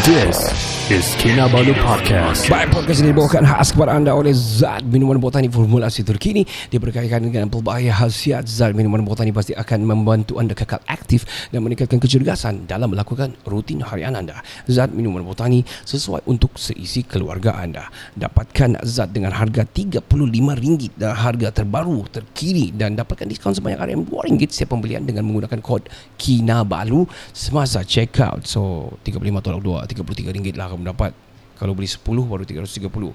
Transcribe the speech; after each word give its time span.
This 0.00 0.56
is 0.88 1.12
Kinabalu 1.20 1.76
Podcast. 1.76 2.48
Baik, 2.48 2.72
podcast 2.72 3.04
ini 3.04 3.12
dibawakan 3.12 3.44
khas 3.44 3.76
kepada 3.76 3.92
anda 3.92 4.16
oleh 4.16 4.32
Zat 4.32 4.80
Minuman 4.80 5.20
Botani 5.20 5.52
Formulasi 5.52 6.08
terkini. 6.08 6.48
Diberkaitkan 6.72 7.20
dengan 7.20 7.52
pelbagai 7.52 7.92
khasiat 7.92 8.48
Zat 8.48 8.72
Minuman 8.72 9.04
Botani 9.04 9.28
pasti 9.28 9.52
akan 9.52 9.84
membantu 9.84 10.40
anda 10.40 10.56
kekal 10.56 10.80
aktif 10.88 11.28
Dan 11.52 11.68
meningkatkan 11.68 12.00
kecergasan 12.00 12.64
dalam 12.64 12.96
melakukan 12.96 13.36
rutin 13.44 13.84
harian 13.84 14.16
anda. 14.16 14.40
Zat 14.72 14.88
Minuman 14.88 15.20
Botani 15.20 15.68
sesuai 15.84 16.24
untuk 16.24 16.56
seisi 16.56 17.04
keluarga 17.04 17.60
anda. 17.60 17.92
Dapatkan 18.16 18.80
Zat 18.88 19.12
dengan 19.12 19.36
harga 19.36 19.68
RM35 19.68 20.96
Dan 20.96 21.12
harga 21.12 21.60
terbaru, 21.60 22.08
terkini 22.08 22.72
Dan 22.72 22.96
dapatkan 22.96 23.28
diskaun 23.28 23.52
sebanyak 23.52 23.84
RM2 23.84 24.48
setiap 24.48 24.80
pembelian 24.80 25.04
Dengan 25.04 25.28
menggunakan 25.28 25.60
kod 25.60 25.92
KINABALU 26.16 27.04
Semasa 27.36 27.84
check 27.84 28.16
out 28.24 28.48
So 28.48 28.96
35 29.04 29.44
tolak 29.44 29.60
2 29.60 29.89
RM33 29.94 30.56
lah 30.56 30.70
kamu 30.70 30.90
dapat. 30.90 31.12
Kalau 31.60 31.76
beli 31.76 31.90
10 31.90 32.00
baru 32.24 32.42
330 32.46 33.12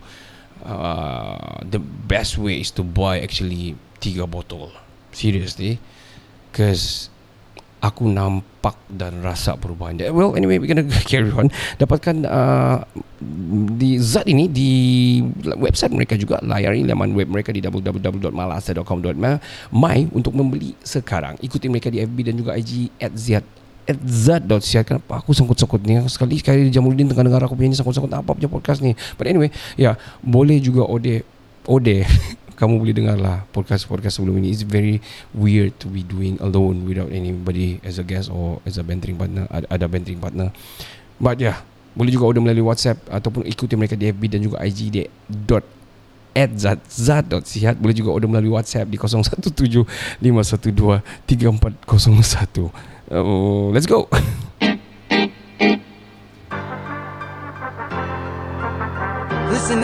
uh, 0.63 1.59
the 1.65 1.81
best 1.81 2.37
way 2.37 2.61
is 2.61 2.69
to 2.71 2.83
buy 2.85 3.19
actually 3.19 3.75
3 3.99 4.23
botol. 4.29 4.71
Seriously. 5.11 5.79
Because 6.51 7.09
aku 7.83 8.07
nampak 8.09 8.75
dan 8.89 9.21
rasa 9.21 9.53
perubahan 9.59 9.99
dia. 9.99 10.09
well 10.09 10.33
anyway 10.33 10.57
we 10.57 10.65
gonna 10.65 10.81
carry 11.11 11.29
on. 11.33 11.51
Dapatkan 11.77 12.25
uh, 12.25 12.81
di 13.75 13.99
zat 14.01 14.25
ini 14.25 14.49
di 14.49 15.21
website 15.57 15.93
mereka 15.93 16.17
juga 16.17 16.41
layari 16.41 16.81
laman 16.81 17.13
web 17.13 17.29
mereka 17.29 17.53
di 17.53 17.61
www.malasa.com.my 17.61 19.97
untuk 20.15 20.33
membeli 20.33 20.73
sekarang. 20.81 21.37
Ikuti 21.43 21.69
mereka 21.69 21.93
di 21.93 22.01
FB 22.01 22.17
dan 22.25 22.33
juga 22.39 22.57
IG 22.57 22.89
at 22.97 23.13
Ziad 23.13 23.45
at 23.85 23.97
zat.siat 24.01 24.83
Kenapa 24.85 25.21
aku 25.21 25.31
sangkut-sangkut 25.31 25.81
ni. 25.85 26.01
Sekali 26.09 26.41
sekali 26.41 26.69
Jamuddin 26.73 27.05
tengah 27.05 27.25
dengar 27.25 27.41
aku 27.45 27.53
punya 27.53 27.71
ni 27.71 27.77
Sangkut-sangkut 27.77 28.11
apa 28.11 28.33
punya 28.33 28.49
podcast 28.49 28.81
ni. 28.81 28.97
But 29.15 29.29
anyway 29.29 29.53
Ya 29.77 29.93
yeah, 29.93 29.95
Boleh 30.25 30.57
juga 30.57 30.83
Ode 30.85 31.21
Ode 31.69 32.03
Kamu 32.59 32.79
boleh 32.81 32.95
dengar 32.95 33.19
lah 33.19 33.43
Podcast-podcast 33.53 34.17
sebelum 34.17 34.41
ini. 34.41 34.55
It's 34.55 34.65
very 34.65 34.99
weird 35.35 35.77
To 35.83 35.87
be 35.87 36.01
doing 36.01 36.41
alone 36.41 36.83
Without 36.89 37.13
anybody 37.13 37.77
As 37.85 38.01
a 38.01 38.05
guest 38.05 38.33
Or 38.33 38.59
as 38.65 38.81
a 38.81 38.83
bantering 38.83 39.15
partner 39.15 39.45
Ada 39.51 39.85
bantering 39.85 40.19
partner. 40.19 40.49
But 41.21 41.37
yeah 41.37 41.61
Boleh 41.95 42.11
juga 42.11 42.27
order 42.27 42.41
melalui 42.41 42.65
WhatsApp 42.65 42.99
Ataupun 43.07 43.45
ikuti 43.45 43.77
mereka 43.77 43.93
di 43.93 44.09
FB 44.09 44.23
Dan 44.27 44.41
juga 44.43 44.59
IG 44.65 44.79
di 44.89 45.05
dot 45.29 45.63
boleh 47.79 47.95
juga 47.95 48.11
order 48.11 48.27
melalui 48.27 48.51
WhatsApp 48.51 48.91
di 48.91 48.99
017 48.99 49.55
512 50.19 50.99
3401 51.23 52.94
Oh, 53.11 53.69
let's 53.69 53.85
go. 53.85 54.09
Listen 59.51 59.83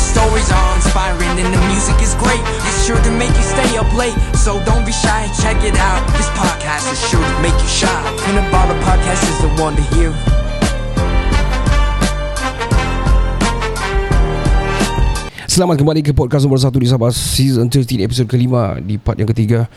The 0.01 0.17
stories 0.17 0.49
are 0.49 0.69
inspiring 0.81 1.29
and 1.37 1.53
the 1.53 1.61
music 1.69 2.01
is 2.01 2.17
great. 2.17 2.41
It's 2.65 2.89
sure 2.89 2.97
to 2.97 3.11
make 3.21 3.29
you 3.37 3.45
stay 3.45 3.77
up 3.77 3.85
late. 3.93 4.17
So 4.33 4.57
don't 4.65 4.81
be 4.81 4.89
shy, 4.89 5.29
check 5.37 5.61
it 5.61 5.77
out. 5.77 6.01
This 6.17 6.25
podcast 6.33 6.89
is 6.89 6.97
sure 7.05 7.21
to 7.21 7.37
make 7.37 7.53
you 7.53 7.69
shy. 7.69 8.01
Cannabolic 8.25 8.81
podcast 8.81 9.21
is 9.29 9.37
the 9.45 9.53
one 9.61 9.77
to 9.77 9.85
hear. 9.93 10.09
Selamat 15.45 15.77
kembali 15.77 16.01
ke 16.01 16.17
podcast 16.17 16.49
nombor 16.49 16.57
1 16.57 16.81
di 16.81 16.89
Sabah 16.89 17.13
Season 17.13 17.69
13 17.69 18.01
episode 18.01 18.25
kelima 18.25 18.81
Di 18.81 18.97
part 18.97 19.21
yang 19.21 19.29
ketiga 19.29 19.69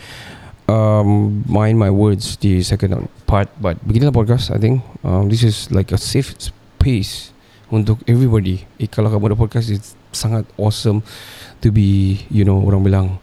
um, 0.65 1.37
Mind 1.45 1.77
my 1.77 1.93
words 1.93 2.33
di 2.41 2.65
second 2.65 3.05
part 3.29 3.45
But 3.61 3.77
beginilah 3.85 4.09
podcast 4.09 4.49
I 4.49 4.57
think 4.57 4.81
um, 5.05 5.29
This 5.29 5.45
is 5.45 5.69
like 5.69 5.93
a 5.93 6.01
safe 6.01 6.33
space 6.41 7.29
Untuk 7.69 8.01
everybody 8.09 8.65
eh, 8.81 8.89
Kalau 8.89 9.13
kamu 9.13 9.29
ada 9.29 9.37
podcast 9.37 9.69
It's 9.69 9.93
sangat 10.15 10.47
awesome 10.55 11.03
To 11.59 11.69
be 11.69 12.23
You 12.31 12.47
know 12.47 12.63
Orang 12.63 12.87
bilang 12.87 13.19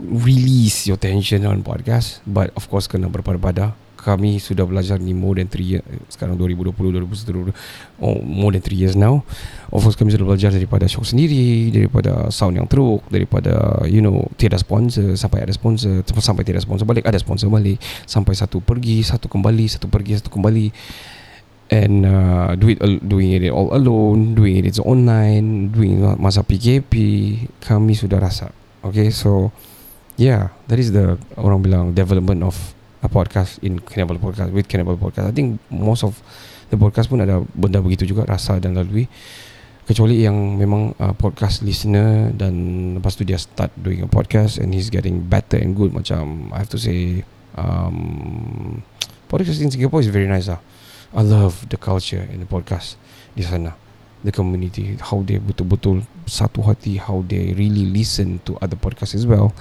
Release 0.00 0.88
your 0.88 0.96
tension 0.96 1.44
on 1.44 1.60
podcast. 1.60 2.24
But 2.24 2.56
of 2.56 2.72
course 2.72 2.88
Kena 2.88 3.12
berpada-pada. 3.12 3.76
Kami 4.00 4.40
sudah 4.40 4.64
belajar 4.64 4.96
ni 4.96 5.12
more 5.12 5.36
than 5.36 5.44
3 5.44 5.60
years 5.60 5.84
sekarang 6.08 6.32
2020 6.40 6.72
2021 6.72 7.52
oh 8.00 8.16
more 8.24 8.48
than 8.48 8.64
3 8.64 8.72
years 8.72 8.96
now. 8.96 9.20
Of 9.68 9.84
course 9.84 9.92
kami 9.92 10.08
sudah 10.08 10.24
belajar 10.24 10.48
daripada 10.48 10.88
show 10.88 11.04
sendiri 11.04 11.68
daripada 11.68 12.32
sound 12.32 12.56
yang 12.56 12.64
teruk 12.64 13.04
daripada 13.12 13.84
you 13.84 14.00
know 14.00 14.24
tiada 14.40 14.56
sponsor 14.56 15.20
sampai 15.20 15.44
ada 15.44 15.52
sponsor 15.52 16.00
sampai 16.16 16.48
tiada 16.48 16.64
sponsor 16.64 16.88
balik 16.88 17.04
ada 17.04 17.20
sponsor 17.20 17.52
balik 17.52 17.76
sampai 18.08 18.32
satu 18.32 18.64
pergi 18.64 19.04
satu 19.04 19.28
kembali 19.28 19.68
satu 19.68 19.84
pergi 19.92 20.16
satu 20.16 20.32
kembali 20.32 20.72
and 21.70 22.02
uh, 22.02 22.58
do 22.58 22.74
it 22.74 22.82
doing 23.06 23.30
it 23.30 23.46
all 23.54 23.70
alone 23.70 24.34
doing 24.34 24.58
it 24.58 24.74
online 24.82 25.70
doing 25.70 26.02
masa 26.18 26.42
PKP 26.42 26.94
kami 27.62 27.94
sudah 27.94 28.18
rasa 28.18 28.50
okay 28.82 29.14
so 29.14 29.54
yeah 30.18 30.50
that 30.66 30.82
is 30.82 30.90
the 30.90 31.14
orang 31.38 31.62
bilang 31.62 31.94
development 31.94 32.42
of 32.42 32.58
a 33.02 33.08
podcast 33.08 33.56
in 33.64 33.80
Cannibal 33.80 34.20
Podcast 34.20 34.52
with 34.52 34.68
Cannibal 34.68 34.96
Podcast. 34.96 35.32
I 35.32 35.34
think 35.34 35.60
most 35.72 36.04
of 36.04 36.20
the 36.68 36.76
podcast 36.76 37.08
pun 37.08 37.24
ada 37.24 37.40
benda 37.56 37.80
begitu 37.80 38.04
juga 38.04 38.28
rasa 38.28 38.60
dan 38.60 38.76
lalui. 38.76 39.08
Kecuali 39.88 40.22
yang 40.22 40.54
memang 40.54 40.94
uh, 41.02 41.16
podcast 41.18 41.66
listener 41.66 42.30
dan 42.30 42.54
lepas 43.00 43.16
tu 43.16 43.26
dia 43.26 43.40
start 43.40 43.74
doing 43.74 44.06
a 44.06 44.08
podcast 44.10 44.62
and 44.62 44.70
he's 44.70 44.86
getting 44.86 45.18
better 45.18 45.58
and 45.58 45.74
good 45.74 45.90
macam 45.90 46.52
I 46.54 46.62
have 46.62 46.70
to 46.70 46.78
say 46.78 47.26
um, 47.58 48.84
podcast 49.32 49.58
in 49.58 49.72
Singapore 49.72 50.04
is 50.04 50.12
very 50.12 50.30
nice 50.30 50.46
lah. 50.46 50.62
I 51.10 51.22
love 51.22 51.68
the 51.68 51.76
culture 51.76 52.22
in 52.30 52.40
the 52.40 52.46
podcast 52.46 52.94
di 53.34 53.42
sana. 53.42 53.74
The 54.20 54.30
community, 54.30 55.00
how 55.00 55.24
they 55.24 55.40
betul-betul 55.40 56.04
satu 56.28 56.60
hati, 56.60 57.00
how 57.00 57.24
they 57.24 57.56
really 57.56 57.88
listen 57.88 58.36
to 58.44 58.60
other 58.60 58.76
podcasts 58.76 59.16
as 59.16 59.24
well. 59.24 59.56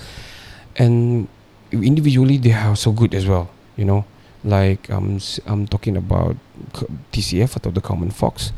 And 0.75 1.25
individually 1.71 2.35
they 2.35 2.51
are 2.51 2.75
so 2.75 2.91
good 2.91 3.15
as 3.15 3.23
well 3.23 3.49
you 3.79 3.85
know. 3.87 4.03
Like 4.43 4.91
um, 4.91 5.19
I'm 5.47 5.67
talking 5.67 5.95
about 5.95 6.35
TCF 7.11 7.59
atau 7.59 7.71
the 7.71 7.83
Common 7.83 8.11
Fox 8.11 8.51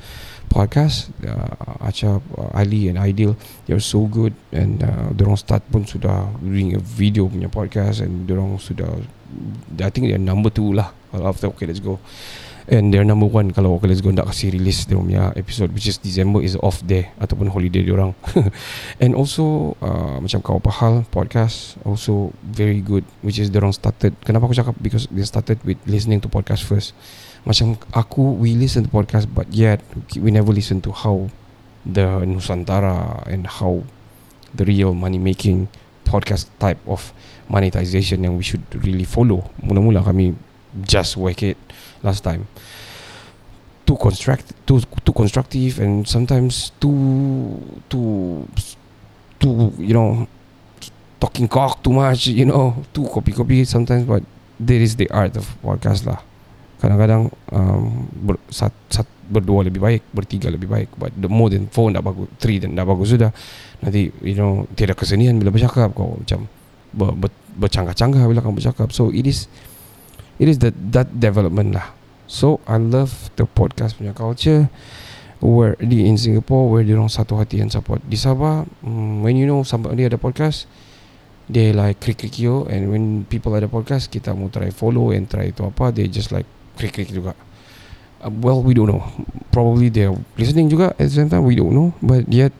podcast. 0.50 1.09
Uh, 1.25 1.85
Acha 1.85 2.18
uh, 2.18 2.50
Ali 2.53 2.90
and 2.90 2.97
Ideal 2.97 3.38
they 3.66 3.73
are 3.73 3.81
so 3.81 4.06
good. 4.09 4.34
And 4.53 4.81
uh, 4.81 5.13
dorong 5.13 5.38
start 5.38 5.66
pun 5.69 5.85
sudah 5.85 6.29
doing 6.41 6.78
a 6.78 6.81
video 6.81 7.29
punya 7.29 7.50
podcast. 7.50 8.06
And 8.06 8.29
dorong 8.29 8.62
sudah 8.62 8.90
I 9.81 9.90
think 9.90 10.09
they 10.09 10.18
are 10.18 10.22
number 10.22 10.53
two 10.53 10.73
lah. 10.73 10.94
After 11.13 11.50
okay 11.53 11.66
let's 11.66 11.81
go 11.81 11.97
And 12.71 12.87
their 12.95 13.03
number 13.03 13.28
one 13.28 13.51
Kalau 13.51 13.75
okay, 13.75 13.91
Let's 13.91 13.99
Go 13.99 14.16
Nak 14.16 14.31
kasih 14.31 14.55
release 14.55 14.87
Dia 14.87 14.96
punya 14.96 15.35
episode 15.35 15.75
Which 15.75 15.91
is 15.91 15.99
December 15.99 16.40
Is 16.40 16.55
off 16.63 16.79
day 16.87 17.11
Ataupun 17.19 17.51
holiday 17.51 17.84
orang. 17.91 18.16
And 19.03 19.11
also 19.11 19.75
uh, 19.84 20.23
Macam 20.23 20.40
Kau 20.40 20.63
Pahal 20.63 21.03
Podcast 21.11 21.75
Also 21.84 22.31
very 22.47 22.79
good 22.79 23.03
Which 23.19 23.43
is 23.43 23.51
orang 23.51 23.75
started. 23.75 24.16
Kenapa 24.23 24.47
aku 24.47 24.55
cakap? 24.55 24.79
Because 24.79 25.11
they 25.11 25.28
started 25.28 25.59
with 25.67 25.75
Listening 25.84 26.23
to 26.23 26.31
podcast 26.31 26.63
first. 26.63 26.96
Macam 27.43 27.75
aku 27.91 28.40
We 28.40 28.55
listen 28.55 28.87
to 28.87 28.90
podcast 28.90 29.28
But 29.28 29.51
yet 29.51 29.84
We 30.16 30.31
never 30.31 30.55
listen 30.55 30.79
to 30.87 30.96
how 30.96 31.28
The 31.84 32.23
Nusantara 32.23 33.28
And 33.28 33.51
how 33.51 33.84
The 34.55 34.63
real 34.63 34.96
money 34.96 35.19
making 35.19 35.67
Podcast 36.07 36.47
type 36.55 36.79
of 36.87 37.11
Monetization 37.51 38.23
Yang 38.23 38.35
we 38.40 38.43
should 38.47 38.63
really 38.79 39.03
follow. 39.03 39.43
Mula-mula 39.59 40.03
kami 40.07 40.31
Just 40.79 41.18
whack 41.18 41.44
it 41.44 41.58
last 42.02 42.23
time 42.23 42.47
too 43.85 43.97
construct 43.97 44.53
too 44.66 44.79
too 45.03 45.12
constructive 45.12 45.79
and 45.84 46.08
sometimes 46.08 46.72
too 46.79 47.59
too 47.90 48.47
too 49.35 49.73
you 49.78 49.94
know 49.94 50.26
talking 51.20 51.47
cock 51.47 51.84
too 51.84 51.91
much 51.91 52.28
you 52.28 52.46
know 52.46 52.78
too 52.94 53.03
copy 53.12 53.34
copy 53.34 53.66
sometimes 53.66 54.06
but 54.06 54.23
there 54.59 54.79
is 54.79 54.96
the 54.96 55.09
art 55.12 55.35
of 55.35 55.44
podcast 55.59 56.06
lah 56.08 56.23
Kadang-kadang 56.82 57.29
um, 57.53 58.09
ber, 58.09 58.41
sat, 58.50 58.73
sat, 58.90 59.06
berdua 59.29 59.62
lebih 59.70 59.78
baik, 59.78 60.02
bertiga 60.18 60.50
lebih 60.50 60.66
baik. 60.66 60.90
But 60.97 61.14
the 61.14 61.29
more 61.29 61.53
than 61.53 61.70
four 61.70 61.94
dah 61.94 62.02
bagus, 62.02 62.26
three 62.41 62.58
dan 62.58 62.73
dah 62.73 62.82
bagus 62.82 63.14
sudah. 63.14 63.29
Nanti 63.85 64.09
you 64.26 64.34
know 64.34 64.66
tiada 64.73 64.97
kesenian 64.97 65.38
bila 65.38 65.53
bercakap 65.53 65.94
kau 65.94 66.18
macam 66.18 66.50
ber, 66.90 67.14
ber, 67.14 67.29
bercanggah-canggah 67.53 68.26
bila 68.26 68.41
kau 68.41 68.50
bercakap. 68.50 68.90
So 68.97 69.14
it 69.14 69.29
is 69.29 69.46
it 70.39 70.47
is 70.47 70.59
that 70.63 70.75
that 70.91 71.09
development 71.19 71.75
lah. 71.75 71.91
So 72.31 72.63
I 72.63 72.79
love 72.79 73.33
the 73.35 73.43
podcast 73.43 73.99
punya 73.99 74.16
culture. 74.16 74.72
Where 75.41 75.73
di 75.81 76.05
in 76.05 76.22
Singapore 76.22 76.69
where 76.69 76.85
dia 76.85 76.93
orang 76.93 77.09
satu 77.09 77.35
hati 77.41 77.59
and 77.59 77.73
support. 77.73 77.99
Di 78.05 78.13
Sabah, 78.13 78.63
um, 78.85 79.25
when 79.25 79.33
you 79.33 79.49
know 79.49 79.66
somebody 79.66 80.05
ada 80.05 80.22
podcast, 80.22 80.69
they 81.49 81.73
like 81.73 81.97
krik 81.97 82.22
krik 82.22 82.37
you 82.37 82.69
and 82.69 82.93
when 82.93 83.25
people 83.25 83.51
ada 83.57 83.66
podcast 83.66 84.07
kita 84.13 84.37
mau 84.37 84.53
try 84.53 84.69
follow 84.69 85.09
and 85.09 85.25
try 85.28 85.49
itu 85.49 85.66
apa 85.66 85.89
they 85.89 86.05
just 86.05 86.29
like 86.29 86.45
krik 86.77 86.93
krik 86.93 87.09
juga. 87.09 87.34
Uh, 88.22 88.29
well 88.39 88.61
we 88.61 88.77
don't 88.77 88.85
know. 88.85 89.01
Probably 89.49 89.89
they're 89.89 90.13
listening 90.37 90.69
juga. 90.69 90.93
At 91.01 91.09
the 91.09 91.16
same 91.17 91.27
time 91.27 91.43
we 91.43 91.57
don't 91.57 91.73
know. 91.73 91.91
But 92.05 92.29
yet 92.29 92.53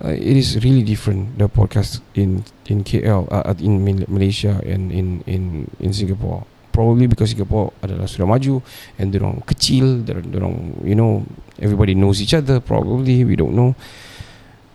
uh, 0.00 0.14
it 0.14 0.38
is 0.38 0.56
really 0.62 0.86
different 0.86 1.36
the 1.36 1.50
podcast 1.50 2.00
in 2.14 2.46
in 2.70 2.86
KL 2.86 3.28
uh, 3.28 3.50
in 3.60 3.82
Malaysia 4.08 4.62
and 4.64 4.94
in 4.94 5.20
in 5.26 5.66
in 5.82 5.90
Singapore 5.90 6.48
probably 6.70 7.06
because 7.06 7.34
Singapore 7.34 7.74
adalah 7.82 8.06
sudah 8.06 8.26
maju 8.26 8.62
and 8.96 9.10
orang 9.14 9.42
kecil 9.46 10.06
orang 10.06 10.78
you 10.86 10.94
know 10.94 11.22
everybody 11.58 11.94
knows 11.94 12.22
each 12.22 12.34
other 12.34 12.58
probably 12.62 13.22
we 13.26 13.34
don't 13.34 13.54
know 13.54 13.74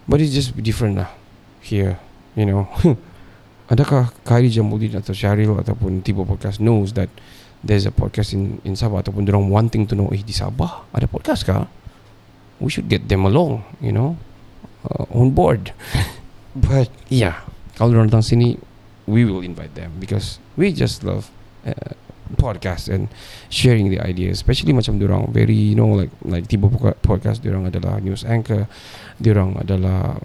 but 0.05 0.19
it's 0.19 0.35
just 0.35 0.55
different 0.59 0.99
lah 0.99 1.09
here 1.63 1.97
you 2.35 2.45
know 2.45 2.67
Adakah 3.65 4.13
Khairi 4.21 4.53
Jamudin 4.53 5.01
atau 5.01 5.09
Syaril 5.09 5.57
ataupun 5.57 6.05
Tiba 6.05 6.21
Podcast 6.21 6.61
knows 6.61 6.93
that 6.93 7.09
there's 7.65 7.89
a 7.89 7.93
podcast 7.93 8.37
in 8.37 8.61
in 8.61 8.77
Sabah 8.77 9.01
ataupun 9.01 9.25
orang 9.25 9.49
wanting 9.49 9.89
to 9.89 9.97
know 9.97 10.13
eh 10.13 10.21
di 10.21 10.37
Sabah 10.37 10.85
ada 10.93 11.09
podcast 11.09 11.49
kah? 11.49 11.65
We 12.61 12.69
should 12.69 12.87
get 12.87 13.09
them 13.09 13.25
along, 13.25 13.65
you 13.83 13.91
know, 13.91 14.15
uh, 14.87 15.09
on 15.11 15.33
board. 15.33 15.73
But 16.53 16.93
yeah, 17.11 17.41
kalau 17.75 17.97
orang 17.97 18.13
datang 18.13 18.23
sini, 18.23 18.61
we 19.09 19.25
will 19.25 19.41
invite 19.41 19.73
them 19.73 19.97
because 19.97 20.37
we 20.53 20.69
just 20.69 21.01
love 21.01 21.33
uh, 21.65 21.93
podcast 22.37 22.89
and 22.89 23.09
sharing 23.49 23.89
the 23.89 23.99
ideas. 24.01 24.41
Especially 24.41 24.73
macam 24.73 24.97
orang 25.01 25.29
very 25.33 25.57
you 25.57 25.77
know 25.77 25.91
like 25.91 26.13
like 26.25 26.45
Tiba 26.47 26.69
Podcast, 27.01 27.41
orang 27.45 27.69
adalah 27.69 27.99
news 27.99 28.23
anchor, 28.25 28.69
orang 29.21 29.57
adalah 29.59 30.21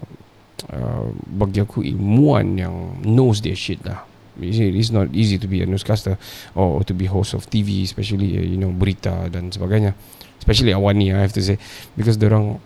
Uh, 0.69 1.09
bagi 1.25 1.57
aku 1.57 1.81
ilmuwan 1.81 2.53
yang 2.53 3.01
knows 3.01 3.41
their 3.41 3.57
shit 3.57 3.81
lah. 3.81 4.05
It's 4.37 4.93
not 4.93 5.09
easy 5.09 5.41
to 5.41 5.49
be 5.49 5.65
a 5.65 5.67
newscaster 5.67 6.21
or 6.53 6.85
to 6.85 6.93
be 6.93 7.09
host 7.09 7.33
of 7.33 7.49
TV, 7.49 7.81
especially 7.81 8.37
uh, 8.37 8.45
you 8.45 8.61
know 8.61 8.69
berita 8.69 9.25
dan 9.33 9.49
sebagainya. 9.49 9.97
Especially 10.37 10.69
Awani, 10.73 11.13
I 11.13 11.21
have 11.21 11.33
to 11.33 11.41
say, 11.41 11.57
because 11.97 12.21
orang 12.21 12.61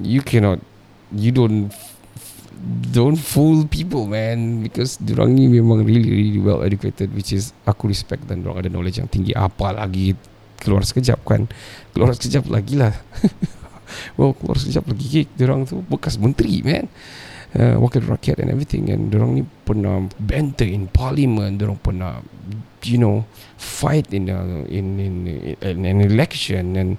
you 0.00 0.24
cannot, 0.24 0.64
you 1.12 1.28
don't 1.28 1.72
don't 2.92 3.18
fool 3.18 3.68
people 3.68 4.08
man. 4.08 4.64
Because 4.64 4.98
orang 5.12 5.36
ni 5.36 5.46
memang 5.48 5.84
really 5.84 6.10
really 6.10 6.40
well 6.40 6.64
educated 6.64 7.12
which 7.12 7.32
is 7.32 7.52
aku 7.68 7.92
respect 7.92 8.24
dan 8.26 8.42
orang 8.44 8.66
ada 8.66 8.70
knowledge 8.72 8.98
yang 8.98 9.10
tinggi. 9.10 9.36
Apa 9.36 9.76
lagi 9.76 10.16
keluar 10.60 10.82
sekejap 10.82 11.20
kan? 11.22 11.46
Keluar 11.92 12.16
sekejap 12.16 12.48
lagi 12.50 12.74
lah. 12.78 12.92
Well 14.18 14.34
keluar 14.34 14.58
sekejap 14.58 14.90
lagi 14.90 15.30
orang 15.46 15.62
tu 15.62 15.78
bekas 15.86 16.18
menteri 16.18 16.58
man. 16.66 16.90
Uh, 17.56 17.78
wakil 17.78 18.02
rakyat 18.02 18.42
and 18.42 18.50
everything. 18.50 18.90
And 18.90 19.14
orang 19.14 19.38
ni 19.38 19.42
pernah 19.46 20.10
banter 20.18 20.66
in 20.66 20.90
parliament. 20.90 21.62
Orang 21.62 21.78
pernah 21.78 22.18
you 22.82 22.98
know 22.98 23.22
fight 23.54 24.10
in 24.10 24.26
a, 24.26 24.66
in, 24.66 24.98
in 24.98 25.14
in 25.62 25.86
an 25.86 26.02
election. 26.02 26.74
And 26.74 26.98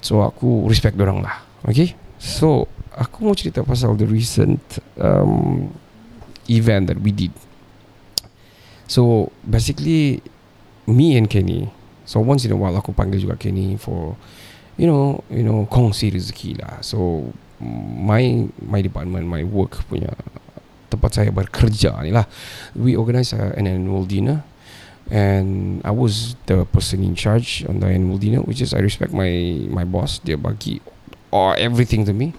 so 0.00 0.24
aku 0.24 0.64
respect 0.64 0.96
orang 0.96 1.20
lah. 1.20 1.44
Okay 1.68 2.01
so 2.22 2.70
aku 2.94 3.26
mau 3.26 3.34
cerita 3.34 3.66
pasal 3.66 3.98
the 3.98 4.06
recent 4.06 4.62
um, 5.02 5.74
event 6.46 6.86
that 6.86 7.02
we 7.02 7.10
did. 7.10 7.34
So 8.86 9.34
basically 9.42 10.22
me 10.86 11.18
and 11.18 11.26
Kenny 11.26 11.66
so 12.06 12.20
once 12.20 12.44
in 12.44 12.52
a 12.52 12.58
while 12.58 12.76
aku 12.78 12.94
panggil 12.94 13.18
juga 13.18 13.40
Kenny 13.40 13.74
for 13.74 14.14
you 14.78 14.86
know 14.86 15.26
you 15.32 15.42
know 15.42 15.66
kongsi 15.66 16.14
rezeki 16.14 16.62
lah. 16.62 16.78
So 16.84 17.30
my 17.62 18.46
my 18.62 18.80
department 18.82 19.26
my 19.26 19.42
work 19.42 19.82
punya 19.90 20.14
tempat 20.92 21.10
saya 21.16 21.30
bekerja 21.32 21.96
ni 22.06 22.12
lah. 22.14 22.28
We 22.76 22.94
organize 22.94 23.32
uh, 23.32 23.56
an 23.56 23.66
annual 23.66 24.04
dinner 24.04 24.44
and 25.10 25.80
I 25.82 25.90
was 25.90 26.38
the 26.46 26.68
person 26.68 27.02
in 27.02 27.16
charge 27.18 27.64
on 27.66 27.80
the 27.80 27.88
annual 27.88 28.20
dinner 28.20 28.44
which 28.44 28.60
is 28.60 28.76
I 28.76 28.84
respect 28.84 29.16
my 29.16 29.66
my 29.72 29.88
boss. 29.88 30.20
Dia 30.20 30.36
bagi 30.36 30.84
all 31.32 31.56
everything 31.56 32.04
to 32.04 32.12
me. 32.12 32.36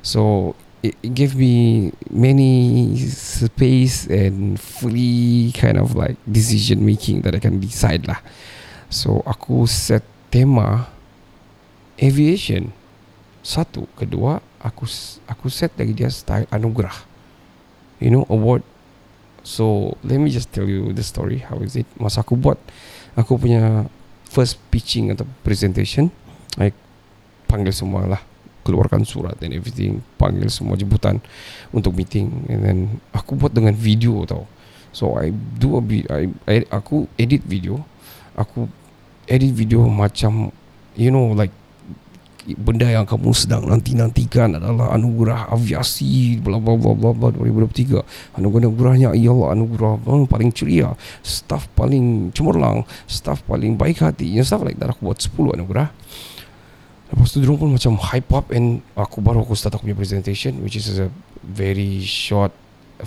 So 0.00 0.54
it, 0.82 0.94
it 1.02 1.12
gave 1.12 1.34
me 1.34 1.92
many 2.10 2.96
space 2.96 4.06
and 4.06 4.58
free 4.58 5.52
kind 5.52 5.76
of 5.76 5.98
like 5.98 6.16
decision 6.30 6.86
making 6.86 7.22
that 7.26 7.34
I 7.34 7.42
can 7.42 7.58
decide 7.58 8.06
lah. 8.06 8.22
So 8.88 9.26
aku 9.26 9.66
set 9.66 10.06
tema 10.30 10.88
aviation. 11.98 12.70
Satu. 13.42 13.90
Kedua 13.98 14.38
aku 14.62 14.86
aku 15.26 15.50
set 15.50 15.74
lagi 15.74 15.92
dia 15.92 16.08
style 16.08 16.46
anugerah. 16.54 16.94
You 17.98 18.14
know 18.14 18.24
award. 18.30 18.62
So 19.46 19.94
let 20.02 20.18
me 20.18 20.30
just 20.30 20.54
tell 20.54 20.66
you 20.66 20.94
the 20.94 21.02
story. 21.02 21.42
How 21.42 21.58
is 21.62 21.74
it? 21.74 21.86
Masa 21.98 22.22
aku 22.22 22.38
buat 22.38 22.58
aku 23.18 23.38
punya 23.38 23.90
first 24.26 24.58
pitching 24.74 25.14
atau 25.14 25.24
presentation 25.46 26.10
I 26.58 26.74
panggil 27.46 27.70
semua 27.70 28.04
lah 28.04 28.22
keluarkan 28.66 29.06
surat 29.06 29.38
and 29.46 29.54
everything 29.54 30.02
panggil 30.18 30.50
semua 30.50 30.74
jemputan 30.74 31.22
untuk 31.70 31.94
meeting. 31.94 32.50
And 32.50 32.60
then 32.66 32.78
aku 33.14 33.38
buat 33.38 33.54
dengan 33.54 33.78
video 33.78 34.26
tau. 34.26 34.50
So 34.90 35.14
I 35.14 35.30
do 35.30 35.78
a 35.78 35.82
bit 35.84 36.10
I, 36.10 36.26
I 36.50 36.66
aku 36.66 37.06
edit 37.14 37.46
video. 37.46 37.86
Aku 38.34 38.66
edit 39.30 39.54
video 39.54 39.86
macam 39.86 40.50
you 40.98 41.14
know 41.14 41.30
like 41.30 41.54
benda 42.54 42.86
yang 42.86 43.02
kamu 43.02 43.34
sedang 43.34 43.66
nanti-nantikan 43.66 44.54
adalah 44.54 44.94
anugerah 44.94 45.50
aviasi 45.50 46.38
bla 46.38 46.62
bla 46.62 46.78
bla 46.78 46.94
bla 46.94 47.10
bla 47.10 47.34
2023 47.34 48.38
anugerahnya 48.38 49.10
ya 49.18 49.34
Allah 49.34 49.58
anugerah 49.58 49.98
paling 50.30 50.54
ceria 50.54 50.94
staff 51.26 51.66
paling 51.74 52.30
cemerlang 52.30 52.86
staff 53.10 53.42
paling 53.50 53.74
baik 53.74 53.98
hati 53.98 54.38
yang 54.38 54.46
stuff 54.46 54.62
like 54.62 54.78
that. 54.78 54.94
Aku 54.94 55.10
buat 55.10 55.18
10 55.18 55.58
anugerah 55.58 55.90
lepas 57.12 57.28
tu 57.30 57.38
diorang 57.38 57.58
pun 57.58 57.70
macam 57.70 57.92
hype 58.00 58.30
up 58.34 58.46
and 58.50 58.82
aku 58.98 59.22
baru 59.22 59.46
aku 59.46 59.54
start 59.54 59.78
aku 59.78 59.86
punya 59.86 59.98
presentation 59.98 60.58
which 60.62 60.74
is 60.74 60.98
a 60.98 61.06
very 61.46 62.02
short 62.02 62.50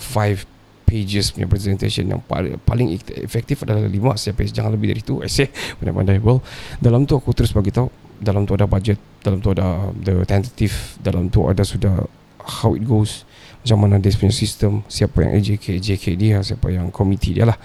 five 0.00 0.48
pages 0.88 1.30
punya 1.30 1.46
presentation 1.46 2.08
yang 2.08 2.20
paling 2.66 2.96
efektif 3.20 3.62
adalah 3.62 3.86
lima 3.86 4.16
siapa 4.16 4.42
jangan 4.48 4.74
lebih 4.74 4.96
dari 4.96 5.00
itu 5.04 5.22
essay 5.22 5.46
pandai-pandai 5.78 6.18
well 6.18 6.40
dalam 6.80 7.04
tu 7.04 7.14
aku 7.14 7.30
terus 7.36 7.52
bagi 7.52 7.70
tahu 7.70 7.86
dalam 8.20 8.44
tu 8.48 8.56
ada 8.56 8.66
budget 8.66 8.98
dalam 9.22 9.38
tu 9.38 9.52
ada 9.52 9.92
the 10.00 10.24
tentative 10.24 10.98
dalam 11.00 11.28
tu 11.28 11.46
ada 11.46 11.62
sudah 11.62 12.04
how 12.40 12.72
it 12.74 12.82
goes 12.82 13.28
macam 13.60 13.84
mana 13.84 14.00
dia 14.00 14.16
punya 14.16 14.32
sistem 14.32 14.80
siapa 14.88 15.20
yang 15.20 15.36
AJK 15.36 15.64
AJK 15.76 16.04
dia 16.16 16.40
siapa 16.40 16.72
yang 16.72 16.88
komiti 16.88 17.36
dia 17.36 17.44
lah 17.44 17.60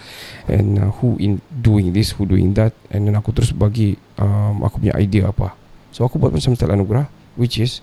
and 0.51 0.75
uh, 0.75 0.91
who 0.99 1.15
in 1.23 1.39
doing 1.49 1.95
this 1.95 2.11
who 2.15 2.27
doing 2.27 2.51
that 2.51 2.75
and 2.91 3.07
then 3.07 3.15
aku 3.15 3.31
terus 3.31 3.55
bagi 3.55 3.95
um, 4.19 4.59
aku 4.67 4.83
punya 4.83 4.93
idea 4.99 5.31
apa 5.31 5.64
so 5.95 6.03
aku 6.03 6.19
buat 6.19 6.35
macam 6.35 6.51
style 6.51 6.75
anugerah 6.75 7.07
which 7.39 7.63
is 7.63 7.79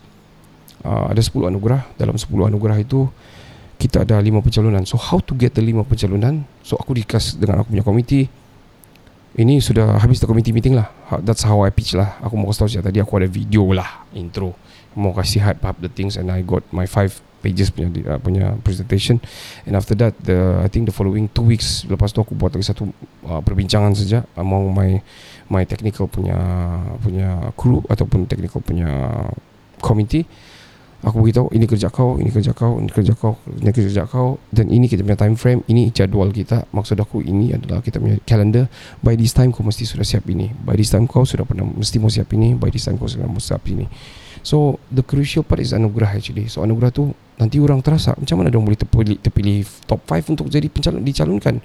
uh, 0.85 1.09
ada 1.09 1.21
10 1.23 1.49
anugerah. 1.49 1.81
Dalam 1.97 2.19
10 2.19 2.29
anugerah 2.29 2.77
itu 2.83 3.09
kita 3.79 4.05
ada 4.07 4.21
5 4.21 4.45
pencalonan. 4.45 4.83
So 4.87 5.01
how 5.01 5.19
to 5.25 5.33
get 5.35 5.57
the 5.57 5.63
5 5.65 5.87
pencalonan? 5.87 6.45
So 6.63 6.79
aku 6.79 6.95
discuss 6.95 7.35
dengan 7.39 7.63
aku 7.63 7.75
punya 7.75 7.85
komiti 7.87 8.29
ini 9.39 9.65
sudah 9.65 9.97
habis 9.97 10.21
the 10.21 10.29
committee 10.29 10.53
meeting 10.53 10.77
lah. 10.77 10.93
That's 11.25 11.41
how 11.41 11.65
I 11.65 11.73
pitch 11.73 11.97
lah. 11.97 12.21
Aku 12.21 12.37
mau 12.37 12.53
kasih 12.53 12.81
tahu 12.81 12.85
tadi 12.85 12.99
Aku 13.01 13.13
ada 13.17 13.29
video 13.29 13.65
lah 13.73 14.05
Intro. 14.13 14.53
Mau 14.93 15.17
kasih 15.17 15.41
hype 15.41 15.65
up 15.65 15.81
the 15.81 15.89
things 15.89 16.21
And 16.21 16.29
I 16.29 16.45
got 16.45 16.65
my 16.69 16.85
five 16.85 17.17
pages 17.41 17.73
punya 17.75 17.91
uh, 18.07 18.21
punya 18.21 18.55
presentation. 18.61 19.19
And 19.65 19.75
after 19.75 19.97
that 19.99 20.15
the 20.21 20.61
I 20.61 20.69
think 20.69 20.93
the 20.93 20.95
following 20.95 21.33
two 21.33 21.49
weeks 21.49 21.89
Lepas 21.89 22.13
tu 22.13 22.21
aku 22.21 22.37
buat 22.37 22.53
lagi 22.53 22.69
satu 22.69 22.93
uh, 23.25 23.41
Perbincangan 23.41 23.97
saja 23.97 24.29
Among 24.37 24.69
my 24.73 25.01
My 25.49 25.65
technical 25.65 26.13
punya 26.13 26.37
Punya 27.01 27.53
crew 27.57 27.81
Ataupun 27.89 28.29
technical 28.29 28.61
punya 28.61 28.89
Committee 29.81 30.29
Aku 31.03 31.19
beritahu 31.19 31.51
ini 31.51 31.67
kerja 31.67 31.91
kau, 31.91 32.15
ini 32.23 32.31
kerja 32.31 32.55
kau, 32.55 32.79
ini 32.79 32.87
kerja 32.87 33.11
kau, 33.19 33.35
ini 33.51 33.75
kerja 33.75 34.07
kau 34.07 34.39
dan 34.55 34.71
ini 34.71 34.87
kita 34.87 35.03
punya 35.03 35.19
time 35.19 35.35
frame, 35.35 35.61
ini 35.67 35.91
jadual 35.91 36.31
kita. 36.31 36.63
Maksud 36.71 36.95
aku 37.03 37.19
ini 37.27 37.51
adalah 37.51 37.83
kita 37.83 37.99
punya 37.99 38.23
calendar. 38.23 38.71
By 39.03 39.19
this 39.19 39.35
time 39.35 39.51
kau 39.51 39.67
mesti 39.67 39.83
sudah 39.83 40.07
siap 40.07 40.31
ini. 40.31 40.55
By 40.63 40.79
this 40.79 40.95
time 40.95 41.11
kau 41.11 41.27
sudah 41.27 41.43
pernah 41.43 41.67
mesti 41.67 41.99
mau 41.99 42.07
siap 42.07 42.31
ini. 42.39 42.55
By 42.55 42.71
this 42.71 42.87
time 42.87 43.03
kau 43.03 43.11
sudah 43.11 43.27
mau 43.27 43.43
siap 43.43 43.67
ini. 43.67 43.91
So 44.47 44.79
the 44.95 45.03
crucial 45.03 45.43
part 45.43 45.59
is 45.59 45.75
anugerah 45.75 46.15
actually. 46.15 46.47
So 46.47 46.63
anugerah 46.63 46.95
tu 46.95 47.11
nanti 47.35 47.59
orang 47.59 47.83
terasa 47.83 48.15
macam 48.15 48.39
mana 48.39 48.55
dia 48.55 48.63
boleh 48.63 48.79
terpilih, 48.79 49.19
terpilih 49.19 49.67
top 49.91 50.07
5 50.07 50.39
untuk 50.39 50.47
jadi 50.55 50.71
pencalon 50.71 51.03
dicalonkan. 51.03 51.59